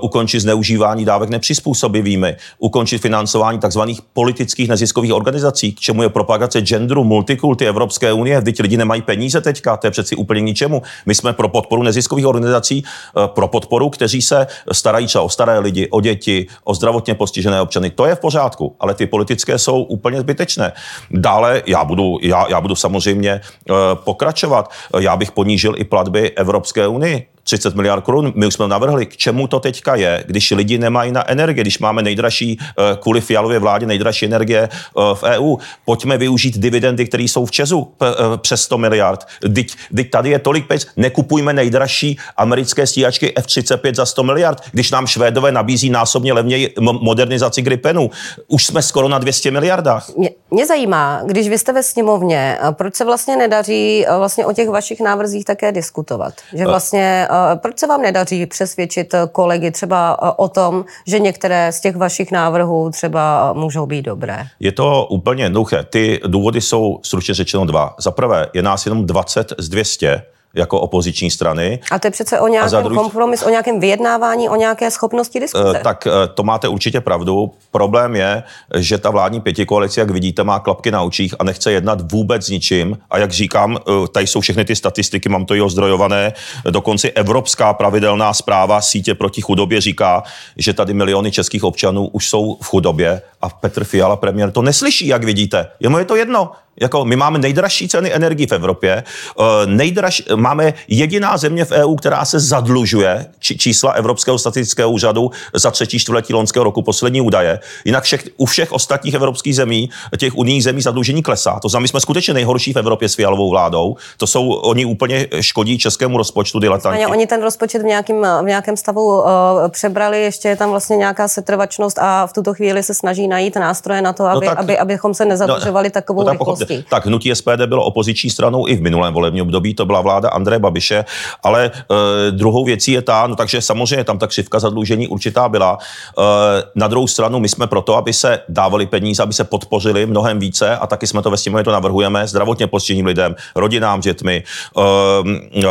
Ukončit 0.01 0.39
zneužívání 0.39 1.05
dávek 1.05 1.29
nepřizpůsobivými, 1.29 2.35
ukončit 2.59 3.01
financování 3.01 3.59
takzvaných 3.59 4.01
politických 4.13 4.69
neziskových 4.69 5.13
organizací, 5.13 5.71
k 5.71 5.79
čemu 5.79 6.03
je 6.03 6.09
propagace 6.09 6.61
genderu, 6.61 7.03
multikulty 7.03 7.67
Evropské 7.67 8.13
unie. 8.13 8.41
Teď 8.41 8.59
lidi 8.59 8.77
nemají 8.77 9.01
peníze 9.01 9.41
teďka, 9.41 9.77
to 9.77 9.87
je 9.87 9.91
přeci 9.91 10.15
úplně 10.15 10.41
ničemu. 10.41 10.81
My 11.05 11.15
jsme 11.15 11.33
pro 11.33 11.47
podporu 11.47 11.83
neziskových 11.83 12.25
organizací 12.25 12.70
organizací 12.71 12.83
eh, 12.83 13.27
pro 13.27 13.47
podporu, 13.47 13.89
kteří 13.89 14.21
se 14.21 14.47
starají 14.71 15.07
třeba 15.07 15.23
o 15.23 15.29
staré 15.29 15.59
lidi, 15.59 15.89
o 15.89 16.01
děti, 16.01 16.47
o 16.63 16.73
zdravotně 16.73 17.15
postižené 17.15 17.61
občany. 17.61 17.89
To 17.89 18.05
je 18.05 18.15
v 18.15 18.19
pořádku, 18.19 18.75
ale 18.79 18.93
ty 18.93 19.05
politické 19.07 19.57
jsou 19.57 19.83
úplně 19.83 20.19
zbytečné. 20.19 20.71
Dále 21.11 21.63
já 21.65 21.83
budu, 21.83 22.17
já, 22.21 22.45
já 22.49 22.61
budu 22.61 22.75
samozřejmě 22.75 23.31
eh, 23.31 23.73
pokračovat. 23.93 24.71
Já 24.99 25.15
bych 25.15 25.31
ponížil 25.31 25.73
i 25.77 25.83
platby 25.83 26.31
Evropské 26.31 26.87
unii. 26.87 27.27
30 27.43 27.75
miliard 27.75 28.03
korun. 28.03 28.33
My 28.35 28.45
už 28.47 28.53
jsme 28.53 28.67
navrhli, 28.67 29.05
k 29.05 29.17
čemu 29.17 29.47
to 29.47 29.59
teďka 29.59 29.95
je, 29.95 30.23
když 30.27 30.51
lidi 30.51 30.77
nemají 30.77 31.11
na 31.11 31.29
energie, 31.29 31.63
když 31.63 31.79
máme 31.79 32.01
nejdražší, 32.01 32.59
eh, 32.61 32.97
kvůli 32.99 33.21
fialově 33.21 33.59
vládě, 33.59 33.85
nejdražší 33.85 34.25
energie 34.25 34.69
eh, 34.71 35.01
v 35.13 35.23
EU. 35.23 35.57
Pojďme 35.85 36.17
využít 36.17 36.57
dividendy, 36.57 37.05
které 37.05 37.23
jsou 37.23 37.45
v 37.45 37.51
Česu 37.51 37.93
eh, 38.01 38.07
přes 38.37 38.61
100 38.61 38.77
miliard. 38.77 39.27
Teď, 39.55 39.67
teď 39.95 40.09
tady 40.09 40.29
je 40.29 40.39
tolik 40.39 40.67
peněz, 40.67 40.87
nekupujme 40.97 41.53
nejdražší 41.53 42.19
americké 42.37 42.87
stíhačky 42.87 43.33
F-35 43.35 43.95
za 43.95 44.05
100 44.05 44.23
miliard, 44.23 44.61
když 44.71 44.91
nám 44.91 45.07
Švédové 45.07 45.51
nabízí 45.51 45.89
násobně 45.89 46.33
levněji 46.33 46.73
modernizaci 46.79 47.61
Gripenu. 47.61 48.09
Už 48.47 48.65
jsme 48.65 48.81
skoro 48.81 49.07
na 49.07 49.19
200 49.19 49.51
miliardách. 49.51 50.09
Mě, 50.17 50.29
mě 50.51 50.65
zajímá, 50.65 51.21
když 51.25 51.49
vy 51.49 51.57
jste 51.57 51.73
ve 51.73 51.83
sněmovně, 51.83 52.57
proč 52.71 52.95
se 52.95 53.05
vlastně 53.05 53.37
nedaří 53.37 54.05
vlastně 54.17 54.45
o 54.45 54.53
těch 54.53 54.69
vašich 54.69 54.99
návrzích 54.99 55.45
také 55.45 55.71
diskutovat? 55.71 56.33
Že 56.53 56.65
vlastně 56.65 57.27
proč 57.55 57.79
se 57.79 57.87
vám 57.87 58.01
nedaří 58.01 58.45
přesvědčit 58.45 59.15
kolegy 59.31 59.71
třeba 59.71 60.17
e, 60.21 60.31
o 60.37 60.47
tom, 60.47 60.85
že 61.07 61.19
některé 61.19 61.71
z 61.71 61.81
těch 61.81 61.95
vašich 61.95 62.31
návrhů 62.31 62.89
třeba 62.89 63.53
můžou 63.53 63.85
být 63.85 64.01
dobré? 64.01 64.47
Je 64.59 64.71
to 64.71 65.07
úplně 65.09 65.43
jednoduché. 65.43 65.83
Ty 65.89 66.19
důvody 66.27 66.61
jsou 66.61 66.99
stručně 67.03 67.33
řečeno 67.33 67.65
dva. 67.65 67.95
Za 67.99 68.11
prvé, 68.11 68.47
je 68.53 68.61
nás 68.61 68.85
jenom 68.85 69.05
20 69.05 69.53
z 69.57 69.69
200 69.69 70.21
jako 70.53 70.79
opoziční 70.79 71.31
strany. 71.31 71.79
A 71.91 71.99
to 71.99 72.07
je 72.07 72.11
přece 72.11 72.39
o 72.39 72.47
nějakém 72.47 72.83
druhý... 72.83 72.97
kompromis, 72.97 73.43
o 73.43 73.49
nějakém 73.49 73.79
vyjednávání, 73.79 74.49
o 74.49 74.55
nějaké 74.55 74.91
schopnosti 74.91 75.39
diskuze. 75.39 75.63
Uh, 75.63 75.77
tak 75.77 76.07
uh, 76.07 76.33
to 76.33 76.43
máte 76.43 76.67
určitě 76.67 77.01
pravdu. 77.01 77.51
Problém 77.71 78.15
je, 78.15 78.43
že 78.75 78.97
ta 78.97 79.09
vládní 79.09 79.41
pětikoalice, 79.41 79.99
jak 79.99 80.09
vidíte, 80.09 80.43
má 80.43 80.59
klapky 80.59 80.91
na 80.91 81.01
očích 81.01 81.35
a 81.39 81.43
nechce 81.43 81.71
jednat 81.71 82.11
vůbec 82.11 82.45
s 82.45 82.49
ničím. 82.49 82.97
A 83.09 83.17
jak 83.17 83.31
říkám, 83.31 83.71
uh, 83.87 84.07
tady 84.07 84.27
jsou 84.27 84.41
všechny 84.41 84.65
ty 84.65 84.75
statistiky, 84.75 85.29
mám 85.29 85.45
to 85.45 85.55
i 85.55 85.61
ozdrojované. 85.61 86.33
Dokonce 86.69 87.09
evropská 87.09 87.73
pravidelná 87.73 88.33
zpráva 88.33 88.81
sítě 88.81 89.15
proti 89.15 89.41
chudobě 89.41 89.81
říká, 89.81 90.23
že 90.57 90.73
tady 90.73 90.93
miliony 90.93 91.31
českých 91.31 91.63
občanů 91.63 92.07
už 92.07 92.29
jsou 92.29 92.57
v 92.61 92.65
chudobě 92.65 93.21
a 93.41 93.49
Petr 93.49 93.83
Fiala, 93.83 94.15
premiér, 94.15 94.51
to 94.51 94.61
neslyší, 94.61 95.07
jak 95.07 95.23
vidíte. 95.23 95.67
Jemu 95.79 95.97
je 95.97 96.05
to 96.05 96.15
jedno. 96.15 96.51
Jako 96.81 97.05
my 97.05 97.15
máme 97.15 97.39
nejdražší 97.39 97.87
ceny 97.87 98.13
energii 98.13 98.47
v 98.47 98.51
Evropě, 98.51 99.03
uh, 99.35 99.45
nejdraž, 99.65 100.23
máme 100.35 100.73
jediná 100.87 101.37
země 101.37 101.65
v 101.65 101.71
EU, 101.71 101.95
která 101.95 102.25
se 102.25 102.39
zadlužuje, 102.39 103.25
či, 103.39 103.57
čísla 103.57 103.91
Evropského 103.91 104.37
statistického 104.37 104.91
úřadu 104.91 105.31
za 105.53 105.71
třetí 105.71 105.99
čtvrtletí 105.99 106.33
loňského 106.33 106.63
roku, 106.63 106.81
poslední 106.81 107.21
údaje. 107.21 107.59
Jinak 107.85 108.03
všech, 108.03 108.29
u 108.37 108.45
všech 108.45 108.71
ostatních 108.71 109.13
evropských 109.13 109.55
zemí, 109.55 109.89
těch 110.17 110.35
unijních 110.35 110.63
zemí 110.63 110.81
zadlužení 110.81 111.23
klesá. 111.23 111.59
To 111.59 111.69
znamená, 111.69 111.81
my 111.81 111.87
jsme 111.87 111.99
skutečně 111.99 112.33
nejhorší 112.33 112.73
v 112.73 112.75
Evropě 112.75 113.09
s 113.09 113.15
fialovou 113.15 113.49
vládou. 113.49 113.95
To 114.17 114.27
jsou, 114.27 114.49
oni 114.49 114.85
úplně 114.85 115.27
škodí 115.39 115.77
českému 115.77 116.17
rozpočtu 116.17 116.59
diletanti. 116.59 117.05
Oni 117.05 117.27
ten 117.27 117.41
rozpočet 117.41 117.81
v 117.81 117.85
nějakém, 117.85 118.21
v 118.41 118.45
nějakém 118.45 118.77
stavu 118.77 119.21
uh, 119.21 119.25
přebrali, 119.69 120.21
ještě 120.21 120.49
je 120.49 120.55
tam 120.55 120.69
vlastně 120.69 120.97
nějaká 120.97 121.27
setrvačnost 121.27 121.99
a 121.99 122.27
v 122.27 122.33
tuto 122.33 122.53
chvíli 122.53 122.83
se 122.83 122.93
snaží 122.93 123.27
najít 123.31 123.55
nástroje 123.55 124.01
na 124.01 124.13
to, 124.13 124.25
aby, 124.25 124.45
no 124.45 124.51
tak, 124.51 124.59
aby, 124.59 124.77
abychom 124.77 125.13
se 125.13 125.25
nezadlužovali 125.25 125.87
no, 125.87 125.91
takovou 125.91 126.23
no 126.23 126.31
rychlostí 126.31 126.71
možností. 126.71 126.89
Tak 126.89 127.05
hnutí 127.05 127.35
SPD 127.35 127.65
bylo 127.65 127.85
opoziční 127.85 128.29
stranou 128.29 128.67
i 128.67 128.75
v 128.75 128.81
minulém 128.81 129.13
volebním 129.13 129.43
období, 129.43 129.73
to 129.73 129.85
byla 129.85 130.01
vláda 130.01 130.29
Andreje 130.29 130.59
Babiše, 130.59 131.05
ale 131.43 131.65
e, 131.65 132.31
druhou 132.31 132.65
věcí 132.65 132.91
je 132.91 133.01
ta, 133.01 133.27
no 133.27 133.35
takže 133.35 133.61
samozřejmě 133.61 134.03
tam 134.03 134.19
ta 134.19 134.27
křivka 134.27 134.59
zadlužení 134.59 135.07
určitá 135.07 135.49
byla. 135.49 135.77
E, 135.77 136.63
na 136.75 136.87
druhou 136.87 137.07
stranu 137.07 137.39
my 137.39 137.49
jsme 137.49 137.67
proto, 137.67 137.95
aby 137.95 138.13
se 138.13 138.39
dávali 138.49 138.85
peníze, 138.85 139.23
aby 139.23 139.33
se 139.33 139.43
podpořili 139.43 140.05
mnohem 140.05 140.39
více 140.39 140.77
a 140.77 140.87
taky 140.87 141.07
jsme 141.07 141.21
to 141.21 141.31
ve 141.31 141.37
sněmovně 141.37 141.63
to 141.63 141.71
navrhujeme 141.71 142.27
zdravotně 142.27 142.67
postiženým 142.67 143.05
lidem, 143.05 143.35
rodinám, 143.55 143.99
dětmi. 144.01 144.43
E, 144.43 145.61
e, 145.61 145.65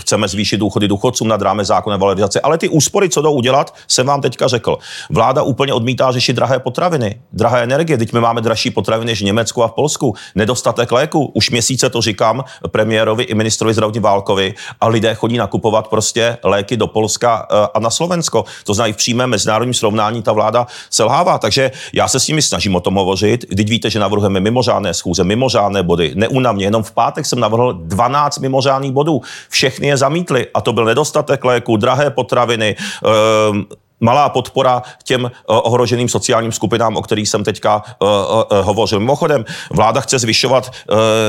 chceme 0.00 0.28
zvýšit 0.28 0.56
důchody 0.56 0.88
důchodcům 0.88 1.28
nad 1.28 1.42
rámec 1.42 1.66
zákonné 1.66 1.98
valorizace, 1.98 2.40
ale 2.40 2.58
ty 2.58 2.68
úspory, 2.68 3.08
co 3.08 3.22
jdou 3.22 3.32
udělat, 3.32 3.74
jsem 3.88 4.06
vám 4.06 4.20
teďka 4.20 4.48
řekl. 4.48 4.78
Vláda 5.10 5.42
úplně 5.42 5.72
odmítá 5.72 6.12
řešit 6.12 6.32
drahé 6.32 6.58
potraviny, 6.64 7.20
drahé 7.32 7.62
energie. 7.62 7.98
Teď 7.98 8.12
my 8.12 8.20
máme 8.20 8.40
dražší 8.40 8.70
potraviny 8.70 9.12
než 9.12 9.22
v 9.22 9.24
Německu 9.24 9.62
a 9.62 9.68
v 9.68 9.72
Polsku. 9.72 10.14
Nedostatek 10.34 10.92
léku. 10.92 11.30
Už 11.34 11.50
měsíce 11.50 11.90
to 11.90 12.00
říkám 12.00 12.44
premiérovi 12.70 13.24
i 13.24 13.34
ministrovi 13.34 13.74
zdravotní 13.74 14.00
Válkovi 14.00 14.54
a 14.80 14.88
lidé 14.88 15.14
chodí 15.14 15.36
nakupovat 15.36 15.88
prostě 15.88 16.38
léky 16.44 16.76
do 16.76 16.86
Polska 16.86 17.46
eh, 17.50 17.68
a 17.74 17.80
na 17.80 17.90
Slovensko. 17.90 18.44
To 18.64 18.74
znamená, 18.74 18.94
v 18.94 18.96
přímém 18.96 19.30
mezinárodním 19.30 19.74
srovnání 19.74 20.22
ta 20.22 20.32
vláda 20.32 20.66
selhává. 20.90 21.38
Takže 21.38 21.70
já 21.92 22.08
se 22.08 22.20
s 22.20 22.28
nimi 22.28 22.42
snažím 22.42 22.76
o 22.76 22.80
tom 22.80 22.94
hovořit. 22.94 23.44
Teď 23.56 23.68
víte, 23.68 23.90
že 23.90 23.98
navrhujeme 23.98 24.40
mimořádné 24.40 24.94
schůze, 24.94 25.24
mimořádné 25.24 25.82
body. 25.82 26.12
Neúnavně, 26.14 26.66
jenom 26.66 26.82
v 26.82 26.92
pátek 26.92 27.26
jsem 27.26 27.40
navrhl 27.40 27.72
12 27.72 28.38
mimořádných 28.38 28.92
bodů. 28.92 29.20
Všechny 29.48 29.86
je 29.86 29.96
zamítli 29.96 30.46
a 30.54 30.60
to 30.60 30.72
byl 30.72 30.84
nedostatek 30.84 31.44
léku, 31.44 31.76
drahé 31.76 32.10
potraviny, 32.10 32.76
eh, 32.76 33.83
malá 34.04 34.28
podpora 34.28 34.82
těm 35.04 35.26
eh, 35.26 35.30
ohroženým 35.46 36.08
sociálním 36.08 36.52
skupinám, 36.52 36.96
o 36.96 37.02
kterých 37.02 37.28
jsem 37.28 37.44
teďka 37.44 37.82
uh, 37.98 38.08
uh, 38.08 38.66
hovořil. 38.66 39.00
Mimochodem, 39.00 39.44
vláda 39.70 40.00
chce 40.00 40.18
zvyšovat 40.18 40.70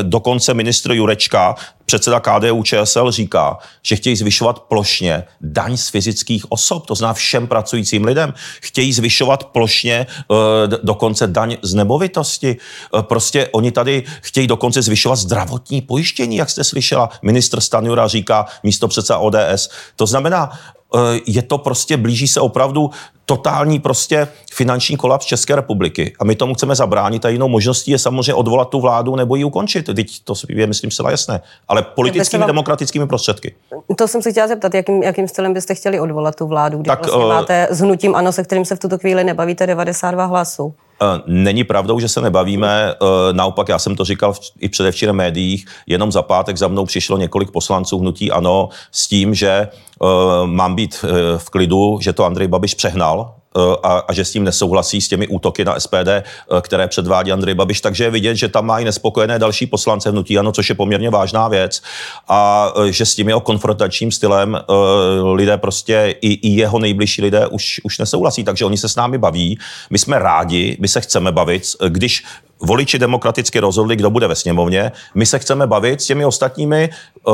dokonce 0.01 0.53
ministr 0.53 0.91
Jurečka, 0.91 1.55
předseda 1.85 2.19
KDU 2.19 2.63
ČSL 2.63 3.11
říká, 3.11 3.57
že 3.83 3.95
chtějí 3.95 4.15
zvyšovat 4.15 4.59
plošně 4.59 5.23
daň 5.41 5.77
z 5.77 5.89
fyzických 5.89 6.51
osob, 6.51 6.85
to 6.85 6.95
zná 6.95 7.13
všem 7.13 7.47
pracujícím 7.47 8.05
lidem. 8.05 8.33
Chtějí 8.61 8.93
zvyšovat 8.93 9.43
plošně 9.43 10.07
dokonce 10.83 11.27
daň 11.27 11.57
z 11.61 11.73
nemovitosti. 11.73 12.57
Prostě 13.01 13.47
oni 13.47 13.71
tady 13.71 14.03
chtějí 14.21 14.47
dokonce 14.47 14.81
zvyšovat 14.81 15.15
zdravotní 15.15 15.81
pojištění, 15.81 16.35
jak 16.35 16.49
jste 16.49 16.63
slyšela. 16.63 17.09
Ministr 17.21 17.61
Stanjura 17.61 18.07
říká 18.07 18.45
místo 18.63 18.87
předseda 18.87 19.19
ODS. 19.19 19.69
To 19.95 20.05
znamená, 20.05 20.51
Eh, 20.84 20.84
je 21.25 21.41
to 21.41 21.57
prostě, 21.57 21.97
blíží 21.97 22.27
se 22.27 22.39
opravdu 22.39 22.89
totální 23.25 23.79
prostě 23.79 24.27
finanční 24.53 24.97
kolaps 24.97 25.25
České 25.25 25.55
republiky. 25.55 26.13
A 26.19 26.23
my 26.23 26.35
tomu 26.35 26.53
chceme 26.53 26.75
zabránit 26.75 27.25
a 27.25 27.29
jinou 27.29 27.47
možností 27.47 27.91
je 27.91 27.99
samozřejmě 27.99 28.33
odvolat 28.33 28.69
tu 28.69 28.81
vládu 28.81 29.15
nebo 29.15 29.35
ji 29.35 29.43
ukončit. 29.43 29.85
Teď 29.95 30.23
to 30.23 30.33
je, 30.49 30.67
myslím, 30.67 30.91
zcela 30.91 31.11
jasné. 31.11 31.41
Ale 31.67 31.81
politickými, 31.81 32.41
vám... 32.41 32.47
demokratickými 32.47 33.07
prostředky. 33.07 33.55
To 33.95 34.07
jsem 34.07 34.21
se 34.21 34.31
chtěla 34.31 34.47
zeptat, 34.47 34.73
jakým, 34.73 35.03
jakým 35.03 35.27
stylem 35.27 35.53
byste 35.53 35.75
chtěli 35.75 35.99
odvolat 35.99 36.35
tu 36.35 36.47
vládu, 36.47 36.77
když 36.77 36.87
tak, 36.87 36.99
vlastně 36.99 37.23
uh... 37.23 37.29
máte 37.29 37.67
s 37.71 37.79
hnutím 37.79 38.15
ANO, 38.15 38.31
se 38.31 38.43
kterým 38.43 38.65
se 38.65 38.75
v 38.75 38.79
tuto 38.79 38.97
chvíli 38.97 39.23
nebavíte 39.23 39.67
92 39.67 40.25
hlasů? 40.25 40.73
Eh, 41.01 41.21
není 41.25 41.63
pravdou, 41.63 41.99
že 41.99 42.09
se 42.09 42.21
nebavíme. 42.21 42.93
Eh, 42.93 43.33
naopak, 43.33 43.69
já 43.69 43.79
jsem 43.79 43.95
to 43.95 44.05
říkal 44.05 44.33
i 44.59 44.69
předevčírem 44.69 45.15
médiích, 45.15 45.65
jenom 45.87 46.11
za 46.11 46.21
pátek 46.21 46.57
za 46.57 46.67
mnou 46.67 46.85
přišlo 46.85 47.17
několik 47.17 47.51
poslanců 47.51 47.99
hnutí 47.99 48.31
ANO 48.31 48.69
s 48.91 49.07
tím, 49.07 49.33
že 49.33 49.49
eh, 49.49 50.07
mám 50.45 50.75
být 50.75 51.05
v 51.37 51.49
klidu, 51.49 51.99
že 52.01 52.13
to 52.13 52.25
Andrej 52.25 52.47
Babiš 52.47 52.73
přehnal, 52.73 53.14
Eh, 53.15 53.44
a, 53.83 54.03
a 54.07 54.13
že 54.13 54.25
s 54.25 54.31
tím 54.31 54.43
nesouhlasí 54.43 55.01
s 55.01 55.07
těmi 55.07 55.27
útoky 55.27 55.65
na 55.65 55.79
SPD, 55.79 56.07
eh, 56.07 56.23
které 56.61 56.87
předvádí 56.87 57.31
Andrej 57.31 57.55
Babiš. 57.55 57.81
Takže 57.81 58.03
je 58.03 58.09
vidět, 58.09 58.35
že 58.35 58.47
tam 58.47 58.65
mají 58.65 58.85
nespokojené 58.85 59.39
další 59.39 59.67
poslance 59.67 60.09
hnutí, 60.09 60.37
ano, 60.37 60.51
což 60.51 60.69
je 60.69 60.75
poměrně 60.75 61.09
vážná 61.09 61.47
věc. 61.47 61.81
A 62.27 62.71
eh, 62.87 62.91
že 62.91 63.05
s 63.05 63.15
tím 63.15 63.27
jeho 63.27 63.39
konfrontačním 63.39 64.11
stylem 64.11 64.59
lidé 65.33 65.57
prostě 65.57 66.15
i, 66.21 66.33
i 66.33 66.49
jeho 66.49 66.79
nejbližší 66.79 67.21
lidé 67.21 67.47
už, 67.47 67.81
už 67.83 67.97
nesouhlasí, 67.97 68.43
takže 68.43 68.65
oni 68.65 68.77
se 68.77 68.89
s 68.89 68.95
námi 68.95 69.17
baví. 69.17 69.59
My 69.89 69.97
jsme 69.97 70.19
rádi, 70.19 70.77
my 70.79 70.87
se 70.87 71.01
chceme 71.01 71.31
bavit, 71.31 71.63
když 71.87 72.23
voliči 72.59 72.99
demokraticky 72.99 73.59
rozhodli, 73.59 73.95
kdo 73.95 74.09
bude 74.09 74.27
ve 74.27 74.35
sněmovně. 74.35 74.91
My 75.15 75.25
se 75.25 75.39
chceme 75.39 75.67
bavit 75.67 76.01
s 76.01 76.05
těmi 76.05 76.25
ostatními 76.25 76.89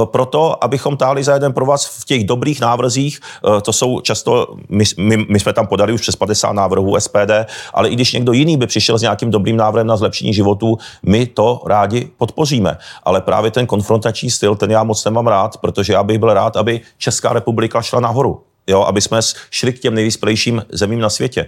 proto, 0.05 0.63
abychom 0.63 0.97
táhli 0.97 1.23
za 1.23 1.33
jeden 1.33 1.53
pro 1.53 1.65
vás 1.65 1.85
v 1.85 2.05
těch 2.05 2.23
dobrých 2.23 2.61
návrzích. 2.61 3.19
To 3.61 3.73
jsou 3.73 4.01
často, 4.01 4.55
my, 4.69 4.83
my, 4.97 5.17
my 5.29 5.39
jsme 5.39 5.53
tam 5.53 5.67
podali 5.67 5.93
už 5.93 6.01
přes 6.11 6.15
50 6.19 6.51
návrhů 6.51 6.99
SPD, 6.99 7.31
ale 7.73 7.89
i 7.89 7.95
když 7.95 8.13
někdo 8.13 8.31
jiný 8.31 8.57
by 8.57 8.67
přišel 8.67 8.97
s 8.97 9.01
nějakým 9.01 9.31
dobrým 9.31 9.57
návrhem 9.57 9.87
na 9.87 9.97
zlepšení 9.97 10.33
životu, 10.33 10.77
my 11.03 11.25
to 11.25 11.61
rádi 11.65 12.09
podpoříme. 12.17 12.77
Ale 13.03 13.21
právě 13.21 13.51
ten 13.51 13.65
konfrontační 13.65 14.29
styl, 14.29 14.55
ten 14.55 14.71
já 14.71 14.83
moc 14.83 15.05
nemám 15.05 15.27
rád, 15.27 15.57
protože 15.57 15.93
já 15.93 16.03
bych 16.03 16.19
byl 16.19 16.33
rád, 16.33 16.57
aby 16.57 16.81
Česká 16.97 17.33
republika 17.33 17.81
šla 17.81 17.99
nahoru. 17.99 18.41
Jo, 18.67 18.81
aby 18.81 19.01
jsme 19.01 19.19
šli 19.49 19.73
k 19.73 19.79
těm 19.79 19.93
nejvyspělejším 19.95 20.65
zemím 20.71 20.99
na 20.99 21.09
světě. 21.09 21.47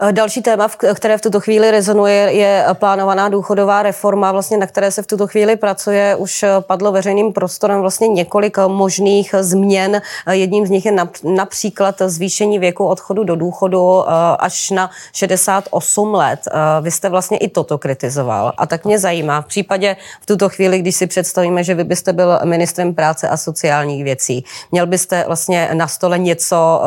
Eh, 0.00 0.12
další 0.12 0.42
téma, 0.42 0.68
které 0.94 1.18
v 1.18 1.20
tuto 1.20 1.40
chvíli 1.40 1.70
rezonuje, 1.70 2.14
je 2.14 2.64
plánovaná 2.72 3.28
důchodová 3.28 3.82
reforma, 3.82 4.32
vlastně 4.32 4.56
na 4.56 4.66
které 4.66 4.90
se 4.90 5.02
v 5.02 5.06
tuto 5.06 5.26
chvíli 5.26 5.56
pracuje. 5.56 6.16
Už 6.16 6.42
eh, 6.42 6.48
padlo 6.60 6.92
veřejným 6.92 7.32
prostorem 7.32 7.80
vlastně 7.80 8.08
několik 8.08 8.58
eh, 8.58 8.68
možných 8.68 9.34
změn. 9.40 10.02
Jedním 10.30 10.66
z 10.66 10.70
nich 10.70 10.86
je 10.86 10.92
například 11.24 12.02
zvýšení 12.06 12.58
věku 12.58 12.86
odchodu 12.86 13.24
do 13.24 13.36
důchodu 13.36 14.10
až 14.38 14.70
na 14.70 14.90
68 15.12 16.14
let. 16.14 16.40
Vy 16.80 16.90
jste 16.90 17.08
vlastně 17.08 17.38
i 17.38 17.48
toto 17.48 17.78
kritizoval. 17.78 18.52
A 18.56 18.66
tak 18.66 18.84
mě 18.84 18.98
zajímá, 18.98 19.40
v 19.40 19.46
případě 19.46 19.96
v 20.20 20.26
tuto 20.26 20.48
chvíli, 20.48 20.78
když 20.78 20.96
si 20.96 21.06
představíme, 21.06 21.64
že 21.64 21.74
vy 21.74 21.84
byste 21.84 22.12
byl 22.12 22.38
ministrem 22.44 22.94
práce 22.94 23.28
a 23.28 23.36
sociálních 23.36 24.04
věcí, 24.04 24.44
měl 24.72 24.86
byste 24.86 25.24
vlastně 25.26 25.70
na 25.72 25.88
stole 25.88 26.18
něco, 26.18 26.82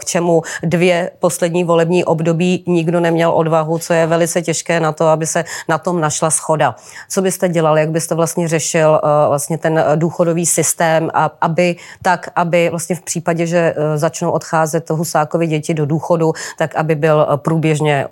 k 0.00 0.04
čemu 0.04 0.42
dvě 0.62 1.10
poslední 1.18 1.64
volební 1.64 2.04
období 2.04 2.55
nikdo 2.66 3.00
neměl 3.00 3.30
odvahu, 3.30 3.78
co 3.78 3.92
je 3.92 4.06
velice 4.06 4.42
těžké 4.42 4.80
na 4.80 4.92
to, 4.92 5.06
aby 5.06 5.26
se 5.26 5.44
na 5.68 5.78
tom 5.78 6.00
našla 6.00 6.30
schoda. 6.30 6.74
Co 7.08 7.22
byste 7.22 7.48
dělali, 7.48 7.80
jak 7.80 7.90
byste 7.90 8.14
vlastně 8.14 8.48
řešil 8.48 9.00
uh, 9.02 9.28
vlastně 9.28 9.58
ten 9.58 9.84
důchodový 9.94 10.46
systém, 10.46 11.10
a, 11.14 11.30
aby 11.40 11.76
tak, 12.02 12.30
aby 12.36 12.70
vlastně 12.70 12.96
v 12.96 13.02
případě, 13.02 13.46
že 13.46 13.74
uh, 13.76 13.96
začnou 13.96 14.30
odcházet 14.30 14.90
Husákovi 14.90 15.46
děti 15.46 15.74
do 15.74 15.86
důchodu, 15.86 16.32
tak 16.58 16.76
aby 16.76 16.94
byl 16.94 17.26
uh, 17.28 17.36
průběžně 17.36 18.06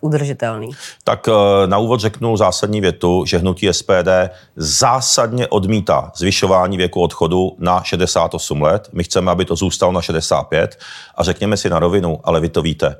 udržitelný? 0.00 0.70
Tak 1.04 1.28
na 1.66 1.78
úvod 1.78 2.00
řeknu 2.00 2.36
zásadní 2.36 2.80
větu, 2.80 3.24
že 3.26 3.38
hnutí 3.38 3.68
SPD 3.72 4.08
zásadně 4.56 5.48
odmítá 5.48 6.12
zvyšování 6.16 6.76
věku 6.76 7.02
odchodu 7.02 7.56
na 7.58 7.82
68 7.82 8.62
let. 8.62 8.88
My 8.92 9.04
chceme, 9.04 9.30
aby 9.30 9.44
to 9.44 9.56
zůstalo 9.56 9.92
na 9.92 10.02
65 10.02 10.78
a 11.14 11.24
řekněme 11.24 11.56
si 11.56 11.70
na 11.70 11.78
rovinu, 11.78 12.20
ale 12.24 12.40
vy 12.40 12.48
to 12.48 12.62
víte 12.62 12.96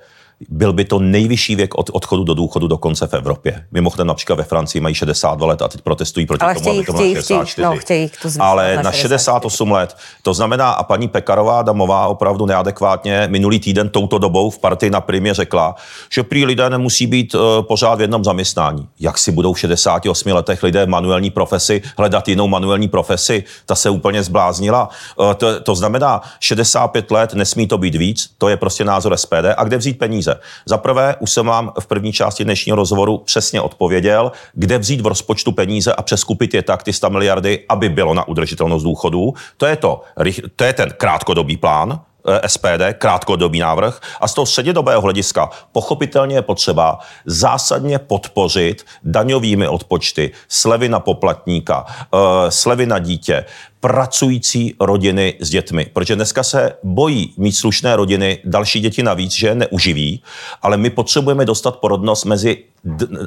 byl 0.48 0.72
by 0.72 0.84
to 0.84 0.98
nejvyšší 0.98 1.56
věk 1.56 1.74
od 1.74 1.90
odchodu 1.92 2.24
do 2.24 2.34
důchodu 2.34 2.68
dokonce 2.68 3.06
v 3.06 3.14
Evropě. 3.14 3.66
Mimochodem 3.72 4.06
například 4.06 4.36
ve 4.36 4.44
Francii 4.44 4.82
mají 4.82 4.94
62 4.94 5.46
let 5.46 5.62
a 5.62 5.68
teď 5.68 5.80
protestují 5.80 6.26
proti 6.26 6.44
Ale 6.44 6.54
tomu, 6.54 6.62
chtějí, 6.62 6.78
aby 6.78 6.86
to 6.86 6.92
chtějí, 6.92 7.14
64. 7.14 7.62
No, 7.62 7.76
chtějí 7.76 8.10
to 8.22 8.28
Ale 8.40 8.76
na, 8.76 8.82
na 8.82 8.92
68 8.92 9.70
let. 9.72 9.96
To 10.22 10.34
znamená, 10.34 10.70
a 10.70 10.82
paní 10.82 11.08
Pekarová 11.08 11.58
Adamová 11.58 12.06
opravdu 12.06 12.46
neadekvátně 12.46 13.28
minulý 13.30 13.60
týden 13.60 13.88
touto 13.88 14.18
dobou 14.18 14.50
v 14.50 14.58
partii 14.58 14.90
na 14.90 15.00
primě 15.00 15.34
řekla, 15.34 15.74
že 16.10 16.22
prý 16.22 16.44
lidé 16.44 16.70
nemusí 16.70 17.06
být 17.06 17.34
uh, 17.34 17.40
pořád 17.62 17.94
v 17.94 18.00
jednom 18.00 18.24
zaměstnání. 18.24 18.88
Jak 19.00 19.18
si 19.18 19.32
budou 19.32 19.52
v 19.52 19.60
68 19.60 20.32
letech 20.32 20.62
lidé 20.62 20.86
manuální 20.86 21.30
profesi 21.30 21.82
hledat 21.98 22.28
jinou 22.28 22.48
manuální 22.48 22.88
profesi? 22.88 23.44
Ta 23.66 23.74
se 23.74 23.90
úplně 23.90 24.22
zbláznila. 24.22 24.88
Uh, 25.16 25.34
to, 25.34 25.60
to 25.60 25.74
znamená, 25.74 26.20
65 26.40 27.10
let 27.10 27.34
nesmí 27.34 27.66
to 27.66 27.78
být 27.78 27.94
víc, 27.94 28.30
to 28.38 28.48
je 28.48 28.56
prostě 28.56 28.84
názor 28.84 29.16
SPD. 29.16 29.46
A 29.56 29.64
kde 29.64 29.76
vzít 29.76 29.98
peníze? 29.98 30.31
Peníze. 30.34 30.62
Za 30.66 30.78
prvé, 30.78 31.16
už 31.20 31.30
jsem 31.30 31.46
vám 31.46 31.72
v 31.80 31.86
první 31.86 32.12
části 32.12 32.44
dnešního 32.44 32.76
rozhovoru 32.76 33.18
přesně 33.18 33.60
odpověděl, 33.60 34.32
kde 34.54 34.78
vzít 34.78 35.00
v 35.00 35.06
rozpočtu 35.06 35.52
peníze 35.52 35.92
a 35.92 36.02
přeskupit 36.02 36.54
je 36.54 36.62
tak 36.62 36.82
ty 36.82 36.92
100 36.92 37.10
miliardy, 37.10 37.64
aby 37.68 37.88
bylo 37.88 38.14
na 38.14 38.28
udržitelnost 38.28 38.82
důchodů. 38.82 39.34
To 39.56 39.66
je 39.66 39.76
to, 39.76 40.02
to 40.56 40.64
je 40.64 40.72
ten 40.72 40.90
krátkodobý 40.96 41.56
plán, 41.56 42.00
eh, 42.28 42.48
SPD, 42.48 42.94
krátkodobý 42.98 43.58
návrh. 43.58 44.00
A 44.20 44.28
z 44.28 44.34
toho 44.34 44.46
střednědobého 44.46 45.00
hlediska 45.00 45.50
pochopitelně 45.72 46.36
je 46.36 46.42
potřeba 46.42 46.98
zásadně 47.26 47.98
podpořit 47.98 48.86
daňovými 49.02 49.68
odpočty, 49.68 50.30
slevy 50.48 50.88
na 50.88 51.00
poplatníka, 51.00 51.86
eh, 51.88 52.50
slevy 52.50 52.86
na 52.86 52.98
dítě, 52.98 53.44
pracující 53.82 54.74
rodiny 54.80 55.34
s 55.40 55.50
dětmi. 55.50 55.86
Protože 55.92 56.16
dneska 56.16 56.42
se 56.42 56.72
bojí 56.82 57.34
mít 57.36 57.52
slušné 57.52 57.96
rodiny, 57.96 58.38
další 58.44 58.80
děti 58.80 59.02
navíc, 59.02 59.32
že 59.32 59.54
neuživí, 59.54 60.22
ale 60.62 60.76
my 60.76 60.90
potřebujeme 60.90 61.44
dostat 61.44 61.76
porodnost 61.76 62.24
mezi, 62.24 62.64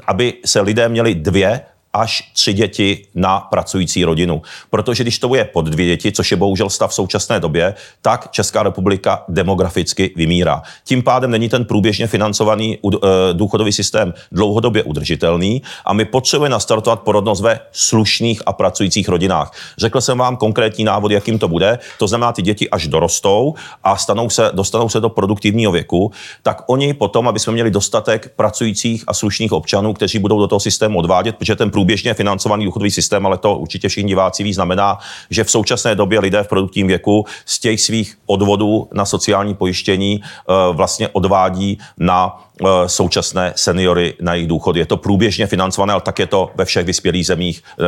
aby 0.08 0.34
se 0.46 0.62
lidé 0.62 0.90
měli 0.90 1.16
dvě 1.16 1.62
až 1.96 2.32
tři 2.34 2.54
děti 2.54 3.06
na 3.16 3.40
pracující 3.40 4.06
rodinu. 4.06 4.42
Protože 4.70 5.04
když 5.04 5.20
to 5.20 5.36
je 5.36 5.46
pod 5.46 5.66
dvě 5.66 5.86
děti, 5.86 6.12
což 6.12 6.32
je 6.32 6.38
bohužel 6.38 6.70
stav 6.70 6.92
v 6.92 6.94
současné 6.94 7.40
době, 7.40 7.74
tak 8.02 8.32
Česká 8.32 8.64
republika 8.64 9.24
demograficky 9.28 10.14
vymírá. 10.16 10.62
Tím 10.84 11.04
pádem 11.04 11.32
není 11.32 11.50
ten 11.50 11.66
průběžně 11.66 12.08
financovaný 12.08 12.78
eh, 12.78 12.98
důchodový 13.34 13.72
systém 13.72 14.14
dlouhodobě 14.32 14.84
udržitelný 14.84 15.62
a 15.86 15.94
my 15.94 16.06
potřebujeme 16.06 16.52
nastartovat 16.52 17.00
porodnost 17.00 17.42
ve 17.42 17.60
slušných 17.72 18.42
a 18.46 18.54
pracujících 18.54 19.10
rodinách. 19.10 19.52
Řekl 19.78 20.02
jsem 20.02 20.18
vám 20.18 20.38
konkrétní 20.38 20.84
návod, 20.84 21.12
jakým 21.12 21.40
to 21.40 21.48
bude. 21.48 21.80
To 22.00 22.08
znamená, 22.08 22.32
ty 22.32 22.42
děti 22.42 22.70
až 22.70 22.88
dorostou 22.88 23.54
a 23.84 23.98
stanou 23.98 24.30
se, 24.30 24.52
dostanou 24.54 24.90
se 24.90 25.00
do 25.00 25.10
produktivního 25.10 25.72
věku, 25.72 26.12
tak 26.44 26.62
oni 26.68 26.94
potom, 26.94 27.28
aby 27.28 27.40
jsme 27.40 27.54
měli 27.54 27.72
dostatek 27.72 28.32
pracujících 28.36 29.04
a 29.08 29.14
slušných 29.14 29.52
občanů, 29.52 29.94
kteří 29.94 30.20
budou 30.20 30.40
do 30.40 30.48
toho 30.48 30.60
systému 30.60 31.00
odvádět, 31.00 31.36
protože 31.36 31.56
ten 31.56 31.72
průběžně 31.86 32.14
financovaný 32.14 32.66
důchodový 32.66 32.92
systém, 32.92 33.26
ale 33.26 33.38
to 33.38 33.58
určitě 33.58 33.90
všichni 33.90 34.08
diváci 34.08 34.44
ví, 34.44 34.54
znamená, 34.54 34.98
že 35.30 35.44
v 35.44 35.52
současné 35.52 35.96
době 35.96 36.20
lidé 36.20 36.44
v 36.44 36.48
produktivním 36.48 36.88
věku 36.88 37.26
z 37.46 37.60
těch 37.60 37.82
svých 37.82 38.18
odvodů 38.26 38.90
na 38.94 39.06
sociální 39.06 39.54
pojištění 39.54 40.22
eh, 40.24 40.54
vlastně 40.74 41.10
odvádí 41.10 41.78
na 41.98 42.42
současné 42.88 43.54
seniory 43.56 44.14
na 44.22 44.34
jejich 44.34 44.48
důchody. 44.48 44.80
Je 44.80 44.86
to 44.86 44.98
průběžně 44.98 45.48
financované, 45.48 45.94
ale 45.94 46.02
tak 46.02 46.20
je 46.20 46.28
to 46.28 46.52
ve 46.56 46.66
všech 46.66 46.86
vyspělých 46.86 47.28
zemích, 47.28 47.64
eh, 47.80 47.84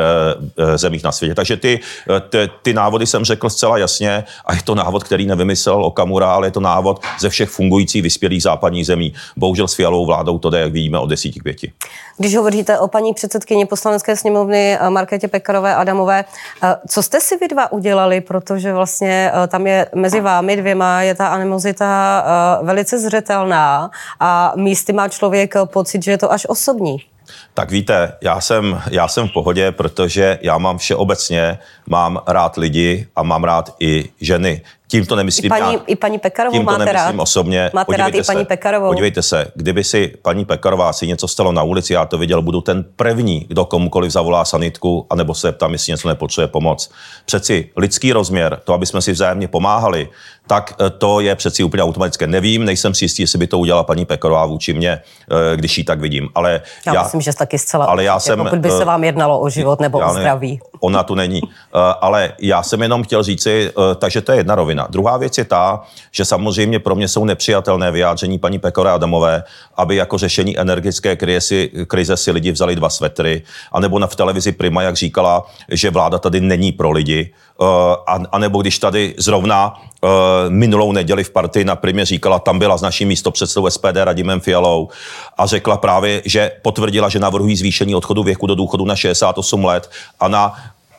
eh, 0.57 0.77
zemích 0.77 1.03
na 1.03 1.11
světě. 1.11 1.35
Takže 1.35 1.57
ty, 1.57 1.79
ty, 2.29 2.49
ty 2.61 2.73
návody 2.73 3.07
jsem 3.07 3.25
řekl 3.25 3.49
zcela 3.49 3.77
jasně 3.77 4.23
a 4.45 4.53
je 4.53 4.61
to 4.63 4.75
návod, 4.75 5.03
který 5.03 5.25
nevymyslel 5.25 5.85
Okamura, 5.85 6.33
ale 6.33 6.47
je 6.47 6.51
to 6.51 6.59
návod 6.59 7.01
ze 7.19 7.29
všech 7.29 7.49
fungujících 7.49 8.03
vyspělých 8.03 8.43
západních 8.43 8.85
zemí. 8.85 9.13
Bohužel 9.37 9.67
s 9.67 9.73
fialovou 9.73 10.05
vládou 10.05 10.39
to 10.39 10.49
jde, 10.49 10.59
jak 10.59 10.71
vidíme, 10.71 10.99
od 10.99 11.07
desíti 11.07 11.39
k 11.39 11.43
pěti. 11.43 11.71
Když 12.17 12.35
hovoříte 12.35 12.79
o 12.79 12.87
paní 12.87 13.13
předsedkyni 13.13 13.65
poslanecké 13.65 14.15
sněmovny 14.15 14.77
Markétě 14.89 15.27
Pekarové 15.27 15.75
Adamové, 15.75 16.25
co 16.87 17.03
jste 17.03 17.21
si 17.21 17.37
vy 17.37 17.47
dva 17.47 17.71
udělali, 17.71 18.21
protože 18.21 18.73
vlastně 18.73 19.31
tam 19.47 19.67
je 19.67 19.89
mezi 19.95 20.21
vámi 20.21 20.55
dvěma 20.55 21.01
je 21.01 21.15
ta 21.15 21.27
animozita 21.27 22.23
velice 22.61 22.99
zřetelná 22.99 23.91
a 24.19 24.53
místy 24.57 24.93
má 24.93 25.09
člověk 25.09 25.53
pocit, 25.65 26.03
že 26.03 26.11
je 26.11 26.17
to 26.17 26.31
až 26.31 26.45
osobní. 26.49 26.97
Tak 27.53 27.71
víte, 27.71 28.13
já 28.21 28.41
jsem, 28.41 28.81
já 28.91 29.07
jsem 29.07 29.27
v 29.27 29.33
pohodě, 29.33 29.71
protože 29.71 30.39
já 30.41 30.57
mám 30.57 30.77
všeobecně, 30.77 31.59
mám 31.87 32.21
rád 32.27 32.57
lidi 32.57 33.07
a 33.15 33.23
mám 33.23 33.43
rád 33.43 33.75
i 33.79 34.09
ženy. 34.21 34.61
Tím 34.89 35.05
to 35.05 35.15
nemyslím 35.15 35.45
I 35.45 35.49
paní, 35.49 35.73
já. 35.73 35.79
i 35.87 35.95
paní 35.95 36.19
Pekarovou 36.19 36.53
Tím 36.57 36.65
to 36.65 36.71
máte 36.71 36.85
nemyslím 36.85 37.17
rád? 37.17 37.21
osobně. 37.23 37.71
Máte 37.73 37.97
rád 37.97 38.07
i 38.07 38.23
paní 38.23 38.39
se, 38.39 38.45
Pekarovou? 38.45 38.87
Podívejte 38.87 39.21
se, 39.21 39.51
kdyby 39.55 39.83
si 39.83 40.13
paní 40.21 40.45
Pekarová 40.45 40.93
si 40.93 41.07
něco 41.07 41.27
stalo 41.27 41.51
na 41.51 41.63
ulici, 41.63 41.93
já 41.93 42.05
to 42.05 42.17
viděl, 42.17 42.41
budu 42.41 42.61
ten 42.61 42.85
první, 42.95 43.45
kdo 43.47 43.65
komukoliv 43.65 44.11
zavolá 44.11 44.45
sanitku, 44.45 45.07
anebo 45.09 45.33
se 45.33 45.51
ptám, 45.51 45.73
jestli 45.73 45.91
něco 45.91 46.07
nepotřebuje 46.07 46.47
pomoc. 46.47 46.91
Přeci 47.25 47.69
lidský 47.77 48.13
rozměr, 48.13 48.59
to, 48.63 48.73
aby 48.73 48.85
jsme 48.85 49.01
si 49.01 49.11
vzájemně 49.11 49.47
pomáhali, 49.47 50.09
tak 50.47 50.73
eh, 50.79 50.89
to 50.89 51.19
je 51.19 51.35
přeci 51.35 51.63
úplně 51.63 51.83
automatické. 51.83 52.27
Nevím, 52.27 52.65
nejsem 52.65 52.93
si 52.93 53.05
jistý, 53.05 53.23
jestli 53.23 53.39
by 53.39 53.47
to 53.47 53.59
udělala 53.59 53.83
paní 53.83 54.05
Pekarová 54.05 54.45
vůči 54.45 54.73
mě, 54.73 54.91
eh, 54.91 55.55
když 55.55 55.77
ji 55.77 55.83
tak 55.83 55.99
vidím. 55.99 56.29
Ale 56.35 56.61
Já, 56.85 56.93
já 56.93 57.03
myslím, 57.03 57.21
že 57.21 57.33
taky 57.33 57.59
zcela 57.59 57.85
ale 57.85 58.03
já 58.03 58.15
určitě, 58.15 58.29
jsem, 58.29 58.39
pokud 58.39 58.59
by 58.59 58.69
se 58.69 58.81
eh, 58.81 58.85
vám 58.85 59.03
jednalo 59.03 59.39
o 59.39 59.49
život 59.49 59.79
nebo 59.79 59.97
o 59.97 60.13
ne- 60.13 60.19
zdraví. 60.19 60.59
Ona 60.79 61.03
tu 61.03 61.15
není. 61.15 61.41
Ale 62.01 62.33
já 62.39 62.63
jsem 62.63 62.81
jenom 62.81 63.03
chtěl 63.03 63.23
říci, 63.23 63.71
takže 63.95 64.21
to 64.21 64.31
je 64.31 64.37
jedna 64.37 64.55
rovina. 64.55 64.87
Druhá 64.89 65.17
věc 65.17 65.37
je 65.37 65.45
ta, 65.45 65.81
že 66.11 66.25
samozřejmě 66.25 66.79
pro 66.79 66.95
mě 66.95 67.07
jsou 67.07 67.25
nepřijatelné 67.25 67.91
vyjádření 67.91 68.39
paní 68.39 68.59
Pekora 68.59 68.93
Adamové, 68.93 69.43
aby 69.77 69.95
jako 69.95 70.17
řešení 70.17 70.59
energetické 70.59 71.15
krize 71.15 71.41
si, 71.41 71.71
krize 71.87 72.17
si 72.17 72.31
lidi 72.31 72.51
vzali 72.51 72.75
dva 72.75 72.89
svetry, 72.89 73.41
anebo 73.71 73.99
na 73.99 74.07
v 74.07 74.15
televizi 74.15 74.51
Prima, 74.51 74.81
jak 74.81 74.95
říkala, 74.95 75.45
že 75.71 75.89
vláda 75.89 76.17
tady 76.17 76.41
není 76.41 76.71
pro 76.71 76.91
lidi, 76.91 77.33
a, 78.07 78.19
anebo 78.31 78.61
když 78.61 78.79
tady 78.79 79.15
zrovna 79.17 79.81
minulou 80.49 80.91
neděli 80.91 81.23
v 81.23 81.29
partii 81.29 81.65
na 81.65 81.75
Primě 81.75 82.05
říkala, 82.05 82.39
tam 82.39 82.59
byla 82.59 82.77
s 82.77 82.81
naším 82.81 83.07
místopředsedou 83.07 83.69
SPD 83.69 83.95
Radimem 83.95 84.39
Fialou 84.39 84.89
a 85.37 85.45
řekla 85.45 85.77
právě, 85.77 86.21
že 86.25 86.51
potvrdila, 86.61 87.09
že 87.09 87.19
navrhují 87.19 87.55
zvýšení 87.55 87.95
odchodu 87.95 88.23
věku 88.23 88.47
do 88.47 88.55
důchodu 88.55 88.85
na 88.85 88.95
68 88.95 89.65
let 89.65 89.91
a 90.19 90.27
na 90.27 90.55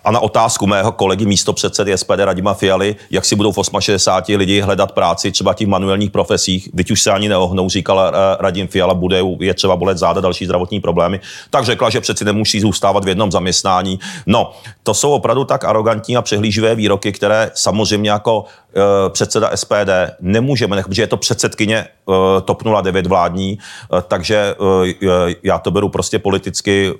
a 0.08 0.10
na 0.10 0.20
otázku 0.20 0.66
mého 0.66 0.92
kolegy 0.92 1.26
místopředsedy 1.26 1.98
SPD 1.98 2.18
Radima 2.18 2.54
Fialy, 2.54 2.96
jak 3.10 3.24
si 3.24 3.36
budou 3.36 3.52
v 3.52 3.58
68 3.80 4.36
lidi 4.36 4.60
hledat 4.60 4.92
práci 4.92 5.32
třeba 5.32 5.54
těch 5.54 5.68
manuálních 5.68 6.10
profesích, 6.10 6.68
teď 6.76 6.90
už 6.90 7.02
se 7.02 7.10
ani 7.10 7.28
neohnou, 7.28 7.68
říkal 7.68 8.00
eh, 8.00 8.12
Radim 8.40 8.68
Fiala, 8.68 8.94
bude, 8.94 9.20
je 9.40 9.54
třeba 9.54 9.76
bolet 9.76 9.98
záda 9.98 10.20
další 10.20 10.44
zdravotní 10.44 10.80
problémy, 10.80 11.20
tak 11.50 11.64
řekla, 11.64 11.90
že 11.90 12.00
přeci 12.00 12.24
nemusí 12.24 12.60
zůstávat 12.60 13.04
v 13.04 13.08
jednom 13.08 13.32
zaměstnání. 13.32 14.00
No, 14.26 14.52
to 14.82 14.94
jsou 14.94 15.10
opravdu 15.10 15.44
tak 15.44 15.64
arrogantní 15.64 16.16
a 16.16 16.22
přehlíživé 16.22 16.74
výroky, 16.74 17.12
které 17.12 17.50
samozřejmě 17.54 18.10
jako 18.10 18.44
eh, 18.44 19.10
předseda 19.10 19.50
SPD 19.54 19.90
nemůžeme 20.20 20.76
nechat, 20.76 20.88
protože 20.88 21.02
je 21.02 21.06
to 21.06 21.16
předsedkyně 21.16 21.76
eh, 21.76 22.40
TOP 22.44 22.62
09 22.82 23.06
vládní, 23.06 23.58
takže 24.08 24.54
já 25.42 25.58
to 25.58 25.70
beru 25.70 25.88
prostě 25.88 26.18
politicky, 26.18 26.94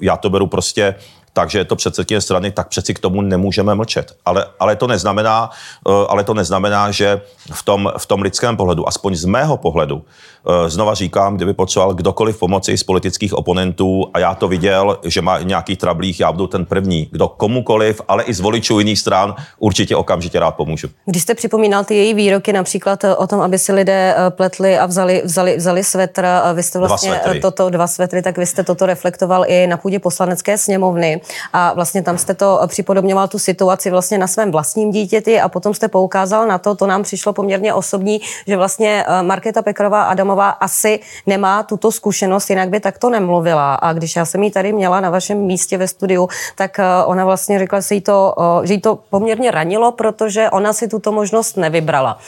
já 0.00 0.16
to 0.16 0.30
beru 0.30 0.46
prostě 0.46 0.94
takže 1.36 1.58
je 1.58 1.64
to 1.64 1.76
předsedkyně 1.76 2.20
strany, 2.20 2.50
tak 2.50 2.68
přeci 2.68 2.94
k 2.94 2.98
tomu 2.98 3.22
nemůžeme 3.22 3.74
mlčet. 3.74 4.16
Ale, 4.24 4.46
ale, 4.58 4.76
to, 4.76 4.86
neznamená, 4.86 5.50
eh, 5.88 5.92
ale 6.08 6.24
to 6.24 6.34
neznamená, 6.34 6.90
že 6.90 7.20
v 7.52 7.62
tom, 7.62 7.92
v 7.98 8.06
tom 8.06 8.22
lidském 8.22 8.56
pohledu, 8.56 8.88
aspoň 8.88 9.14
z 9.14 9.24
mého 9.24 9.56
pohledu, 9.56 10.02
eh, 10.02 10.70
znova 10.70 10.94
říkám, 10.94 11.36
kdyby 11.36 11.54
potřeboval 11.54 11.94
kdokoliv 11.94 12.38
pomoci 12.38 12.78
z 12.78 12.82
politických 12.82 13.34
oponentů 13.34 14.10
a 14.14 14.18
já 14.18 14.34
to 14.34 14.48
viděl, 14.48 14.98
že 15.04 15.22
má 15.22 15.38
nějaký 15.40 15.76
trablích, 15.76 16.20
já 16.20 16.32
budu 16.32 16.46
ten 16.46 16.64
první, 16.64 17.08
kdo 17.12 17.28
komukoliv, 17.28 18.00
ale 18.08 18.22
i 18.24 18.34
z 18.34 18.40
voličů 18.40 18.78
jiných 18.78 18.98
stran 18.98 19.34
určitě 19.58 19.96
okamžitě 19.96 20.40
rád 20.40 20.50
pomůžu. 20.56 20.88
Když 21.04 21.22
jste 21.22 21.34
připomínal 21.34 21.84
ty 21.84 21.94
její 21.94 22.14
výroky 22.14 22.52
například 22.52 23.04
eh, 23.04 23.16
o 23.16 23.26
tom, 23.26 23.40
aby 23.40 23.58
si 23.58 23.72
lidé 23.72 24.14
pletli 24.30 24.78
a 24.78 24.86
vzali, 24.86 25.22
vzali, 25.24 25.56
vzali 25.56 25.84
svetr, 25.84 26.24
a 26.24 26.52
vy 26.52 26.62
jste 26.62 26.78
Dva 26.78 26.88
vlastně 26.88 27.10
svetry. 27.10 27.38
eh, 27.38 27.40
toto, 27.40 27.70
dva 27.70 27.86
svetry, 27.86 28.22
tak 28.22 28.38
vy 28.38 28.46
jste 28.46 28.64
toto 28.64 28.86
reflektoval 28.86 29.44
i 29.48 29.66
na 29.66 29.76
půdě 29.76 29.98
poslanecké 29.98 30.58
sněmovny 30.58 31.20
a 31.52 31.72
vlastně 31.74 32.02
tam 32.02 32.18
jste 32.18 32.34
to 32.34 32.60
eh, 32.62 32.66
připodobňoval 32.66 33.28
tu 33.28 33.38
situaci 33.38 33.90
vlastně 33.90 34.18
na 34.18 34.26
svém 34.26 34.50
vlastním 34.50 34.90
dítěti 34.90 35.40
a 35.40 35.48
potom 35.48 35.74
jste 35.74 35.88
poukázal 35.88 36.46
na 36.46 36.58
to, 36.58 36.74
to 36.74 36.86
nám 36.86 37.02
přišlo 37.02 37.32
poměrně 37.32 37.74
osobní, 37.74 38.20
že 38.46 38.56
vlastně 38.56 39.04
eh, 39.08 39.22
Markéta 39.22 39.62
Pekarová 39.62 40.02
Adamová 40.02 40.50
asi 40.50 41.00
nemá 41.26 41.62
tuto 41.62 41.92
zkušenost, 41.92 42.50
jinak 42.50 42.68
by 42.68 42.80
takto 42.80 43.10
nemluvila. 43.10 43.74
A 43.74 43.92
když 43.92 44.16
já 44.16 44.24
jsem 44.24 44.42
ji 44.42 44.50
tady 44.50 44.72
měla 44.72 45.00
na 45.00 45.10
vašem 45.10 45.38
místě 45.38 45.78
ve 45.78 45.88
studiu, 45.88 46.28
tak 46.54 46.78
eh, 46.78 46.84
ona 47.04 47.24
vlastně 47.24 47.58
řekla, 47.58 47.80
že 47.80 47.94
jí 47.94 48.00
to, 48.00 48.34
že 48.62 48.74
jí 48.74 48.80
to 48.80 48.98
poměrně 49.10 49.50
ranilo, 49.50 49.92
protože 49.92 50.50
ona 50.50 50.72
si 50.72 50.88
tuto 50.88 51.12
možnost 51.12 51.56
nevybrala. 51.56 52.18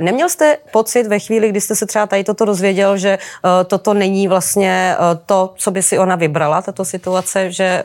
Neměl 0.00 0.28
jste 0.28 0.56
pocit 0.72 1.06
ve 1.06 1.18
chvíli, 1.18 1.48
kdy 1.48 1.60
jste 1.60 1.76
se 1.76 1.86
třeba 1.86 2.06
tady 2.06 2.24
toto 2.24 2.44
dozvěděl, 2.44 2.96
že 2.96 3.18
toto 3.66 3.94
není 3.94 4.28
vlastně 4.28 4.96
to, 5.26 5.52
co 5.56 5.70
by 5.70 5.82
si 5.82 5.98
ona 5.98 6.16
vybrala, 6.16 6.62
tato 6.62 6.84
situace, 6.84 7.52
že 7.52 7.82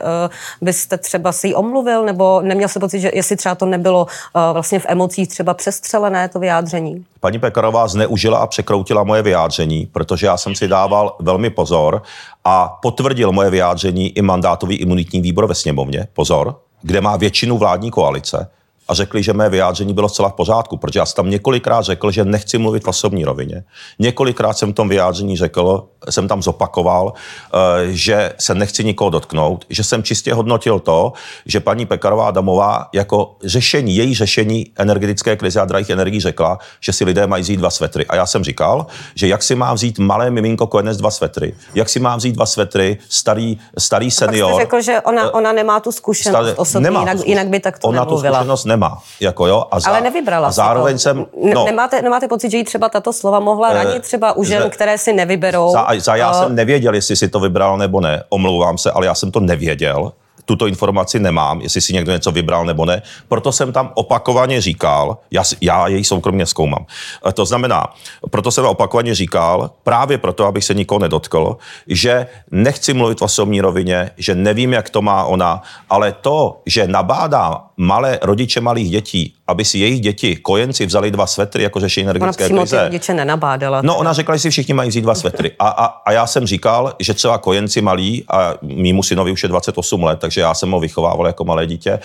byste 0.60 0.98
třeba 0.98 1.32
si 1.32 1.48
ji 1.48 1.54
omluvil, 1.54 2.04
nebo 2.04 2.40
neměl 2.40 2.68
jste 2.68 2.80
pocit, 2.80 3.00
že 3.00 3.10
jestli 3.14 3.36
třeba 3.36 3.54
to 3.54 3.66
nebylo 3.66 4.06
eh, 4.10 4.40
vlastně 4.52 4.78
v 4.78 4.86
emocích 4.88 5.28
třeba 5.28 5.54
přestřelené 5.54 6.28
to 6.28 6.38
vyjádření? 6.38 7.04
Paní 7.20 7.38
Pekarová 7.38 7.88
zneužila 7.88 8.38
a 8.38 8.46
překroutila 8.46 9.04
moje 9.04 9.22
vyjádření, 9.22 9.86
protože 9.92 10.26
já 10.26 10.36
jsem 10.36 10.54
si 10.54 10.68
dával 10.68 11.16
velmi 11.20 11.50
pozor 11.50 12.02
a 12.44 12.78
potvrdil 12.82 13.32
moje 13.32 13.50
vyjádření 13.50 14.18
i 14.18 14.22
mandátový 14.22 14.76
imunitní 14.76 15.20
výbor 15.20 15.46
ve 15.46 15.54
sněmovně, 15.54 16.08
pozor, 16.12 16.56
kde 16.82 17.00
má 17.00 17.16
většinu 17.16 17.58
vládní 17.58 17.90
koalice 17.90 18.48
a 18.88 18.94
řekli, 18.94 19.22
že 19.22 19.32
mé 19.32 19.48
vyjádření 19.48 19.94
bylo 19.94 20.08
zcela 20.08 20.28
v 20.28 20.32
pořádku, 20.32 20.76
protože 20.76 20.98
já 20.98 21.06
jsem 21.06 21.14
tam 21.16 21.30
několikrát 21.30 21.82
řekl, 21.82 22.10
že 22.10 22.24
nechci 22.24 22.58
mluvit 22.58 22.84
v 22.84 22.88
osobní 22.88 23.24
rovině. 23.24 23.64
Několikrát 23.98 24.52
jsem 24.58 24.72
v 24.72 24.74
tom 24.74 24.88
vyjádření 24.88 25.36
řekl, 25.36 25.84
jsem 26.10 26.28
tam 26.28 26.42
zopakoval, 26.42 27.12
eh, 27.12 27.58
že 27.88 28.32
se 28.38 28.54
nechci 28.54 28.84
nikoho 28.84 29.10
dotknout, 29.10 29.64
že 29.70 29.84
jsem 29.84 30.02
čistě 30.02 30.34
hodnotil 30.34 30.78
to, 30.80 31.12
že 31.46 31.60
paní 31.60 31.86
Pekarová 31.86 32.28
Adamová 32.28 32.88
jako 32.92 33.36
řešení, 33.44 33.96
její 33.96 34.14
řešení 34.14 34.66
energetické 34.76 35.36
krize 35.36 35.60
a 35.60 35.64
drahých 35.64 35.90
energií 35.90 36.20
řekla, 36.20 36.58
že 36.80 36.92
si 36.92 37.04
lidé 37.04 37.26
mají 37.26 37.42
vzít 37.42 37.56
dva 37.56 37.70
svetry. 37.70 38.06
A 38.06 38.16
já 38.16 38.26
jsem 38.26 38.44
říkal, 38.44 38.86
že 39.14 39.28
jak 39.28 39.42
si 39.42 39.54
má 39.54 39.74
vzít 39.74 39.98
malé 39.98 40.30
miminko 40.30 40.66
kojenec 40.66 40.96
dva 40.96 41.10
svetry, 41.10 41.54
jak 41.74 41.88
si 41.88 42.00
má 42.00 42.16
vzít 42.16 42.32
dva 42.32 42.46
svetry 42.46 42.98
starý, 43.08 43.58
starý 43.78 44.06
Pak 44.06 44.12
senior. 44.14 44.52
jste 44.52 44.60
řekl, 44.62 44.82
že 44.82 45.00
ona, 45.00 45.34
ona 45.34 45.52
nemá 45.52 45.80
tu 45.80 45.92
zkušenost 45.92 46.54
osobně, 46.56 46.84
nemá 46.84 47.00
tu 47.00 47.02
jinak, 47.02 47.16
zkušenost. 47.18 47.28
jinak 47.28 47.48
by 47.48 47.60
takto 47.60 47.88
Ona 47.88 48.04
tu 48.04 48.10
nemluvila. 48.10 48.38
zkušenost 48.38 48.64
nemá. 48.74 48.98
Jako 49.20 49.46
jo, 49.46 49.64
a 49.70 49.80
za, 49.80 49.90
Ale 49.90 50.00
nevybrala 50.00 50.48
A 50.48 50.50
zároveň 50.50 50.94
to. 50.94 50.98
jsem... 50.98 51.26
No, 51.54 51.64
nemáte, 51.64 52.02
nemáte 52.02 52.28
pocit, 52.28 52.50
že 52.50 52.56
jí 52.56 52.64
třeba 52.64 52.88
tato 52.88 53.12
slova 53.12 53.40
mohla 53.40 53.68
Eh, 53.70 53.74
ranit 53.84 54.02
třeba 54.02 54.32
u 54.32 54.44
žen, 54.44 54.62
za- 54.62 54.68
které 54.68 54.98
si 54.98 55.12
nevyberou? 55.12 55.72
za, 55.72 55.86
za 55.98 56.16
já 56.16 56.30
Eh, 56.30 56.34
jsem 56.34 56.54
nevěděl, 56.54 56.94
jestli 56.94 57.16
si 57.16 57.28
to 57.28 57.40
vybral 57.40 57.78
nebo 57.78 58.00
ne. 58.00 58.22
Omlouvám 58.28 58.78
se, 58.78 58.90
ale 58.90 59.06
já 59.06 59.14
jsem 59.14 59.30
to 59.30 59.40
nevěděl. 59.40 60.12
Tuto 60.46 60.66
informaci 60.66 61.18
nemám, 61.18 61.60
jestli 61.60 61.80
si 61.80 61.92
někdo 61.92 62.12
něco 62.12 62.32
vybral 62.32 62.64
nebo 62.64 62.84
ne. 62.84 63.02
Proto 63.28 63.52
jsem 63.52 63.72
tam 63.72 63.90
opakovaně 63.94 64.60
říkal, 64.60 65.18
já, 65.30 65.42
já 65.60 65.86
jej 65.86 66.04
soukromně 66.04 66.46
zkoumám. 66.46 66.86
Eh, 67.28 67.32
To 67.32 67.44
znamená, 67.44 67.86
proto 68.30 68.50
jsem 68.50 68.64
opakovaně 68.66 69.14
říkal, 69.14 69.70
právě 69.82 70.18
proto, 70.18 70.46
abych 70.46 70.64
se 70.64 70.74
nikoho 70.74 70.98
nedotkl, 70.98 71.56
že 71.86 72.26
nechci 72.50 72.94
mluvit 72.94 73.18
v 73.18 73.22
osobní 73.22 73.60
rovině, 73.60 74.10
že 74.16 74.34
nevím, 74.34 74.72
jak 74.72 74.90
to 74.90 75.02
má 75.02 75.24
ona, 75.24 75.62
ale 75.90 76.12
to, 76.12 76.60
že 76.66 76.86
nabádá 76.88 77.60
malé 77.76 78.18
rodiče 78.22 78.60
malých 78.60 78.90
dětí, 78.90 79.34
aby 79.46 79.64
si 79.64 79.78
jejich 79.78 80.00
děti, 80.00 80.36
kojenci, 80.36 80.86
vzali 80.86 81.10
dva 81.10 81.26
svetry 81.26 81.62
jako 81.62 81.80
řešení 81.80 82.04
Ona 82.06 82.10
energetické 82.10 82.48
ty 82.48 82.54
krize. 82.54 82.84
rodiče 82.84 83.14
nenabádala. 83.14 83.82
No, 83.82 83.96
ona 83.96 84.12
řekla, 84.12 84.36
že 84.36 84.40
si 84.40 84.50
všichni 84.50 84.74
mají 84.74 84.88
vzít 84.88 85.00
dva 85.00 85.14
svetry. 85.14 85.52
A, 85.58 85.68
a, 85.68 85.84
a 85.84 86.12
já 86.12 86.26
jsem 86.26 86.46
říkal, 86.46 86.94
že 87.00 87.14
třeba 87.14 87.38
kojenci 87.38 87.80
malí, 87.82 88.24
a 88.28 88.54
mýmu 88.62 89.02
synovi 89.02 89.32
už 89.32 89.42
je 89.42 89.48
28 89.48 90.02
let, 90.02 90.18
takže 90.18 90.40
já 90.40 90.54
jsem 90.54 90.70
ho 90.70 90.80
vychovával 90.80 91.26
jako 91.26 91.44
malé 91.44 91.66
dítě. 91.66 91.98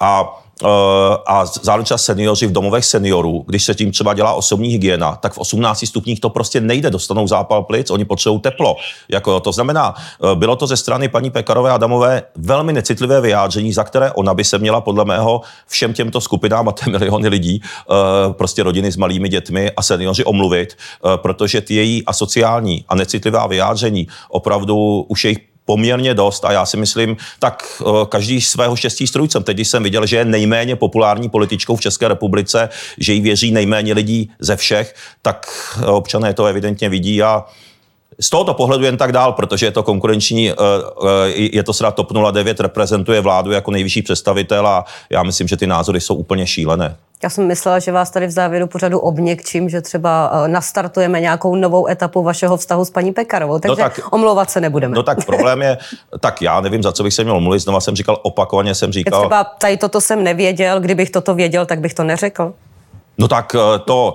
A 0.00 0.40
a 1.26 1.46
zároveň 1.62 1.84
třeba 1.84 1.98
seniori 1.98 2.46
v 2.46 2.52
domovech 2.52 2.84
seniorů, 2.84 3.44
když 3.46 3.64
se 3.64 3.74
tím 3.74 3.92
třeba 3.92 4.14
dělá 4.14 4.32
osobní 4.32 4.68
hygiena, 4.68 5.16
tak 5.16 5.32
v 5.32 5.38
18 5.38 5.86
stupních 5.86 6.20
to 6.20 6.30
prostě 6.30 6.60
nejde, 6.60 6.90
dostanou 6.90 7.26
zápal 7.26 7.62
plic, 7.62 7.90
oni 7.90 8.04
potřebují 8.04 8.40
teplo. 8.40 8.76
Jako, 9.08 9.40
to 9.40 9.52
znamená, 9.52 9.94
uh, 10.18 10.34
bylo 10.34 10.56
to 10.56 10.66
ze 10.66 10.76
strany 10.76 11.08
paní 11.08 11.30
Pekarové 11.30 11.70
Adamové 11.70 12.22
velmi 12.36 12.72
necitlivé 12.72 13.20
vyjádření, 13.20 13.72
za 13.72 13.84
které 13.84 14.12
ona 14.12 14.34
by 14.34 14.44
se 14.44 14.58
měla 14.58 14.80
podle 14.80 15.04
mého 15.04 15.40
všem 15.66 15.92
těmto 15.92 16.20
skupinám 16.20 16.68
a 16.68 16.72
té 16.72 16.90
miliony 16.90 17.28
lidí, 17.28 17.62
uh, 17.86 18.32
prostě 18.32 18.62
rodiny 18.62 18.92
s 18.92 18.96
malými 18.96 19.28
dětmi 19.28 19.70
a 19.76 19.82
seniori 19.82 20.24
omluvit, 20.24 20.76
protože 21.16 21.60
ty 21.60 21.74
její 21.74 22.04
asociální 22.04 22.84
a 22.88 22.94
necitlivá 22.94 23.46
vyjádření 23.46 24.08
opravdu 24.28 25.06
už 25.08 25.24
jejich 25.24 25.53
poměrně 25.64 26.14
dost 26.14 26.44
a 26.44 26.52
já 26.52 26.66
si 26.66 26.76
myslím, 26.76 27.16
tak 27.38 27.82
eh, 27.82 27.84
každý 28.08 28.40
svého 28.40 28.76
štěstí 28.76 29.06
strůjcem. 29.06 29.42
Teď, 29.42 29.58
jsem 29.58 29.82
viděl, 29.82 30.06
že 30.06 30.16
je 30.16 30.24
nejméně 30.24 30.76
populární 30.76 31.28
političkou 31.28 31.76
v 31.76 31.80
České 31.80 32.08
republice, 32.08 32.68
že 32.98 33.12
jí 33.12 33.20
věří 33.20 33.52
nejméně 33.52 33.92
lidí 33.92 34.30
ze 34.38 34.56
všech, 34.56 34.94
tak 35.22 35.46
eh, 35.82 35.86
občané 35.86 36.34
to 36.34 36.46
evidentně 36.46 36.88
vidí 36.88 37.22
a 37.22 37.44
z 38.20 38.30
tohoto 38.30 38.54
pohledu 38.54 38.84
jen 38.84 38.96
tak 38.96 39.12
dál, 39.12 39.32
protože 39.32 39.66
je 39.66 39.70
to 39.70 39.82
konkurenční, 39.82 40.50
eh, 40.50 40.54
eh, 40.54 41.30
je 41.34 41.62
to 41.62 41.72
strana 41.72 41.90
TOP 41.90 42.12
09, 42.12 42.60
reprezentuje 42.60 43.20
vládu 43.20 43.50
jako 43.50 43.70
nejvyšší 43.70 44.02
představitel 44.02 44.66
a 44.66 44.84
já 45.10 45.22
myslím, 45.22 45.48
že 45.48 45.56
ty 45.56 45.66
názory 45.66 46.00
jsou 46.00 46.14
úplně 46.14 46.46
šílené. 46.46 46.96
Já 47.22 47.30
jsem 47.30 47.46
myslela, 47.46 47.78
že 47.78 47.92
vás 47.92 48.10
tady 48.10 48.26
v 48.26 48.30
závěru 48.30 48.66
pořadu 48.66 48.98
obněkčím, 48.98 49.68
že 49.68 49.80
třeba 49.80 50.30
eh, 50.32 50.48
nastartujeme 50.48 51.20
nějakou 51.20 51.56
novou 51.56 51.88
etapu 51.88 52.22
vašeho 52.22 52.56
vztahu 52.56 52.84
s 52.84 52.90
paní 52.90 53.12
Pekarovou, 53.12 53.58
takže 53.58 53.82
tak- 53.82 54.00
omlouvat 54.10 54.50
se 54.50 54.60
nebudeme. 54.60 54.94
No 54.94 55.02
tak 55.02 55.26
problém 55.26 55.62
je, 55.62 55.78
tak 56.20 56.42
já 56.42 56.60
nevím, 56.60 56.82
za 56.82 56.92
co 56.92 57.02
bych 57.02 57.14
se 57.14 57.24
měl 57.24 57.40
mluvit, 57.40 57.60
znova 57.60 57.80
jsem 57.80 57.96
říkal, 57.96 58.18
opakovaně 58.22 58.74
jsem 58.74 58.92
říkal, 58.92 59.20
Třeba 59.20 59.44
tady 59.44 59.76
toto 59.76 60.00
jsem 60.00 60.24
nevěděl, 60.24 60.80
kdybych 60.80 61.10
toto 61.10 61.34
věděl, 61.34 61.66
tak 61.66 61.80
bych 61.80 61.94
to 61.94 62.04
neřekl. 62.04 62.52
No 63.18 63.28
tak 63.28 63.56
to, 63.84 64.14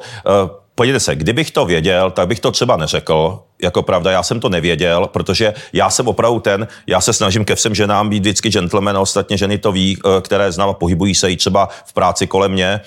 podívejte 0.80 1.00
se, 1.00 1.16
kdybych 1.16 1.52
to 1.52 1.66
věděl, 1.66 2.12
tak 2.12 2.28
bych 2.28 2.40
to 2.40 2.52
třeba 2.52 2.78
neřekl, 2.78 3.40
jako 3.62 3.84
pravda, 3.84 4.12
já 4.12 4.24
jsem 4.24 4.40
to 4.40 4.50
nevěděl, 4.50 5.08
protože 5.08 5.54
já 5.74 5.90
jsem 5.90 6.08
opravdu 6.08 6.40
ten, 6.40 6.68
já 6.88 7.02
se 7.02 7.14
snažím 7.14 7.46
ke 7.46 7.56
všem 7.56 7.76
ženám 7.76 8.10
být 8.10 8.20
vždycky 8.20 8.50
gentleman, 8.50 8.98
a 8.98 9.00
ostatně 9.00 9.38
ženy 9.38 9.58
to 9.58 9.72
ví, 9.72 9.98
eh, 10.00 10.22
které 10.22 10.52
znám 10.52 10.70
a 10.70 10.74
pohybují 10.74 11.16
se 11.16 11.32
i 11.32 11.38
třeba 11.38 11.70
v 11.86 11.94
práci 11.94 12.28
kolem 12.28 12.52
mě, 12.52 12.82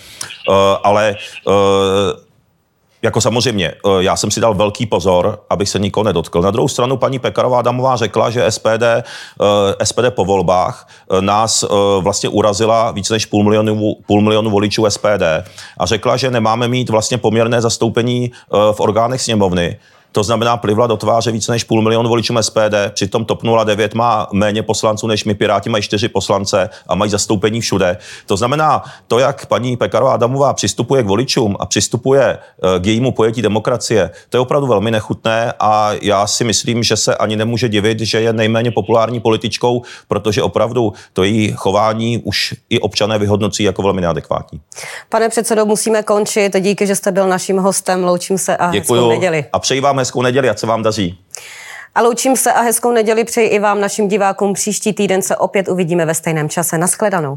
ale 0.82 1.16
jako 3.02 3.20
samozřejmě, 3.20 3.68
eh, 3.68 3.88
já 3.98 4.16
jsem 4.16 4.30
si 4.30 4.40
dal 4.40 4.54
velký 4.54 4.86
pozor, 4.86 5.38
abych 5.50 5.68
se 5.68 5.78
nikoho 5.78 6.04
nedotkl. 6.04 6.42
Na 6.42 6.50
druhou 6.50 6.68
stranu 6.68 6.96
paní 6.96 7.18
Pekarová 7.18 7.58
Adamová 7.58 7.96
řekla, 7.96 8.30
že 8.30 8.50
SPD, 8.50 9.04
SPD 9.82 10.10
po 10.10 10.24
volbách 10.24 10.88
eh, 10.88 11.22
nás 11.22 11.62
eh, 11.62 11.66
vlastně 12.00 12.28
urazila 12.28 12.90
více 12.90 13.14
než 13.14 13.26
půl 13.26 13.44
milionu, 13.44 13.96
půl 14.06 14.20
milionu 14.20 14.50
voličů 14.50 14.90
SPD 14.90 15.22
a 15.78 15.86
řekla, 15.86 16.16
že 16.16 16.30
nemáme 16.30 16.68
mít 16.68 16.90
vlastně 16.90 17.18
poměrné 17.18 17.60
zastoupení 17.60 18.32
v 18.72 18.80
orgánech 18.80 19.22
sněmovny. 19.22 19.78
To 20.12 20.22
znamená 20.22 20.56
plivla 20.56 20.86
do 20.86 20.96
tváře 20.96 21.32
více 21.32 21.52
než 21.52 21.64
půl 21.64 21.82
milionu 21.82 22.08
voličů 22.08 22.34
SPD, 22.40 22.74
přitom 22.94 23.24
TOP 23.24 23.42
09 23.64 23.94
má 23.94 24.28
méně 24.32 24.62
poslanců 24.62 25.06
než 25.06 25.24
my 25.24 25.34
Piráti, 25.34 25.70
mají 25.70 25.82
čtyři 25.82 26.08
poslance 26.08 26.70
a 26.86 26.94
mají 26.94 27.10
zastoupení 27.10 27.60
všude. 27.60 27.96
To 28.26 28.36
znamená, 28.36 28.82
to, 29.08 29.18
jak 29.18 29.46
paní 29.46 29.76
Pekarová 29.76 30.12
Adamová 30.12 30.54
přistupuje 30.54 31.02
k 31.02 31.06
voličům 31.06 31.56
a 31.60 31.66
přistupuje 31.66 32.38
eh, 32.38 32.80
k 32.80 32.86
jejímu 32.86 33.12
pojetí 33.12 33.42
demokracie, 33.42 34.10
to 34.28 34.36
je 34.36 34.40
opravdu 34.40 34.66
velmi 34.66 34.90
nechutné 34.90 35.52
a 35.60 35.90
já 36.02 36.26
si 36.26 36.44
myslím, 36.44 36.82
že 36.82 36.96
se 36.96 37.16
ani 37.16 37.36
nemůže 37.36 37.68
divit, 37.68 38.00
že 38.00 38.20
je 38.20 38.32
nejméně 38.32 38.70
populární 38.70 39.20
političkou, 39.20 39.82
protože 40.08 40.42
opravdu 40.42 40.92
to 41.12 41.24
její 41.24 41.52
chování 41.56 42.18
už 42.18 42.54
i 42.70 42.80
občané 42.80 43.18
vyhodnocí 43.18 43.62
jako 43.62 43.82
velmi 43.82 44.00
neadekvátní. 44.00 44.60
Pane 45.08 45.28
předsedo, 45.28 45.66
musíme 45.66 46.02
končit. 46.02 46.56
Díky, 46.60 46.86
že 46.86 46.96
jste 46.96 47.12
byl 47.12 47.28
naším 47.28 47.58
hostem. 47.58 48.04
Loučím 48.04 48.38
se 48.38 48.56
a 48.56 48.70
Děkuju 48.70 49.08
neděli. 49.08 49.44
A 49.52 49.58
přeji 49.58 49.80
vám 49.80 50.01
hezkou 50.02 50.22
neděli, 50.22 50.50
ať 50.50 50.58
se 50.58 50.66
vám 50.66 50.82
daří. 50.82 51.18
A 51.94 52.02
loučím 52.02 52.36
se 52.36 52.52
a 52.52 52.60
hezkou 52.60 52.92
neděli 52.92 53.24
přeji 53.24 53.48
i 53.48 53.58
vám, 53.58 53.80
našim 53.80 54.08
divákům. 54.08 54.52
Příští 54.52 54.92
týden 54.92 55.22
se 55.22 55.36
opět 55.36 55.68
uvidíme 55.68 56.06
ve 56.06 56.14
stejném 56.14 56.48
čase. 56.48 56.78
Naschledanou. 56.78 57.30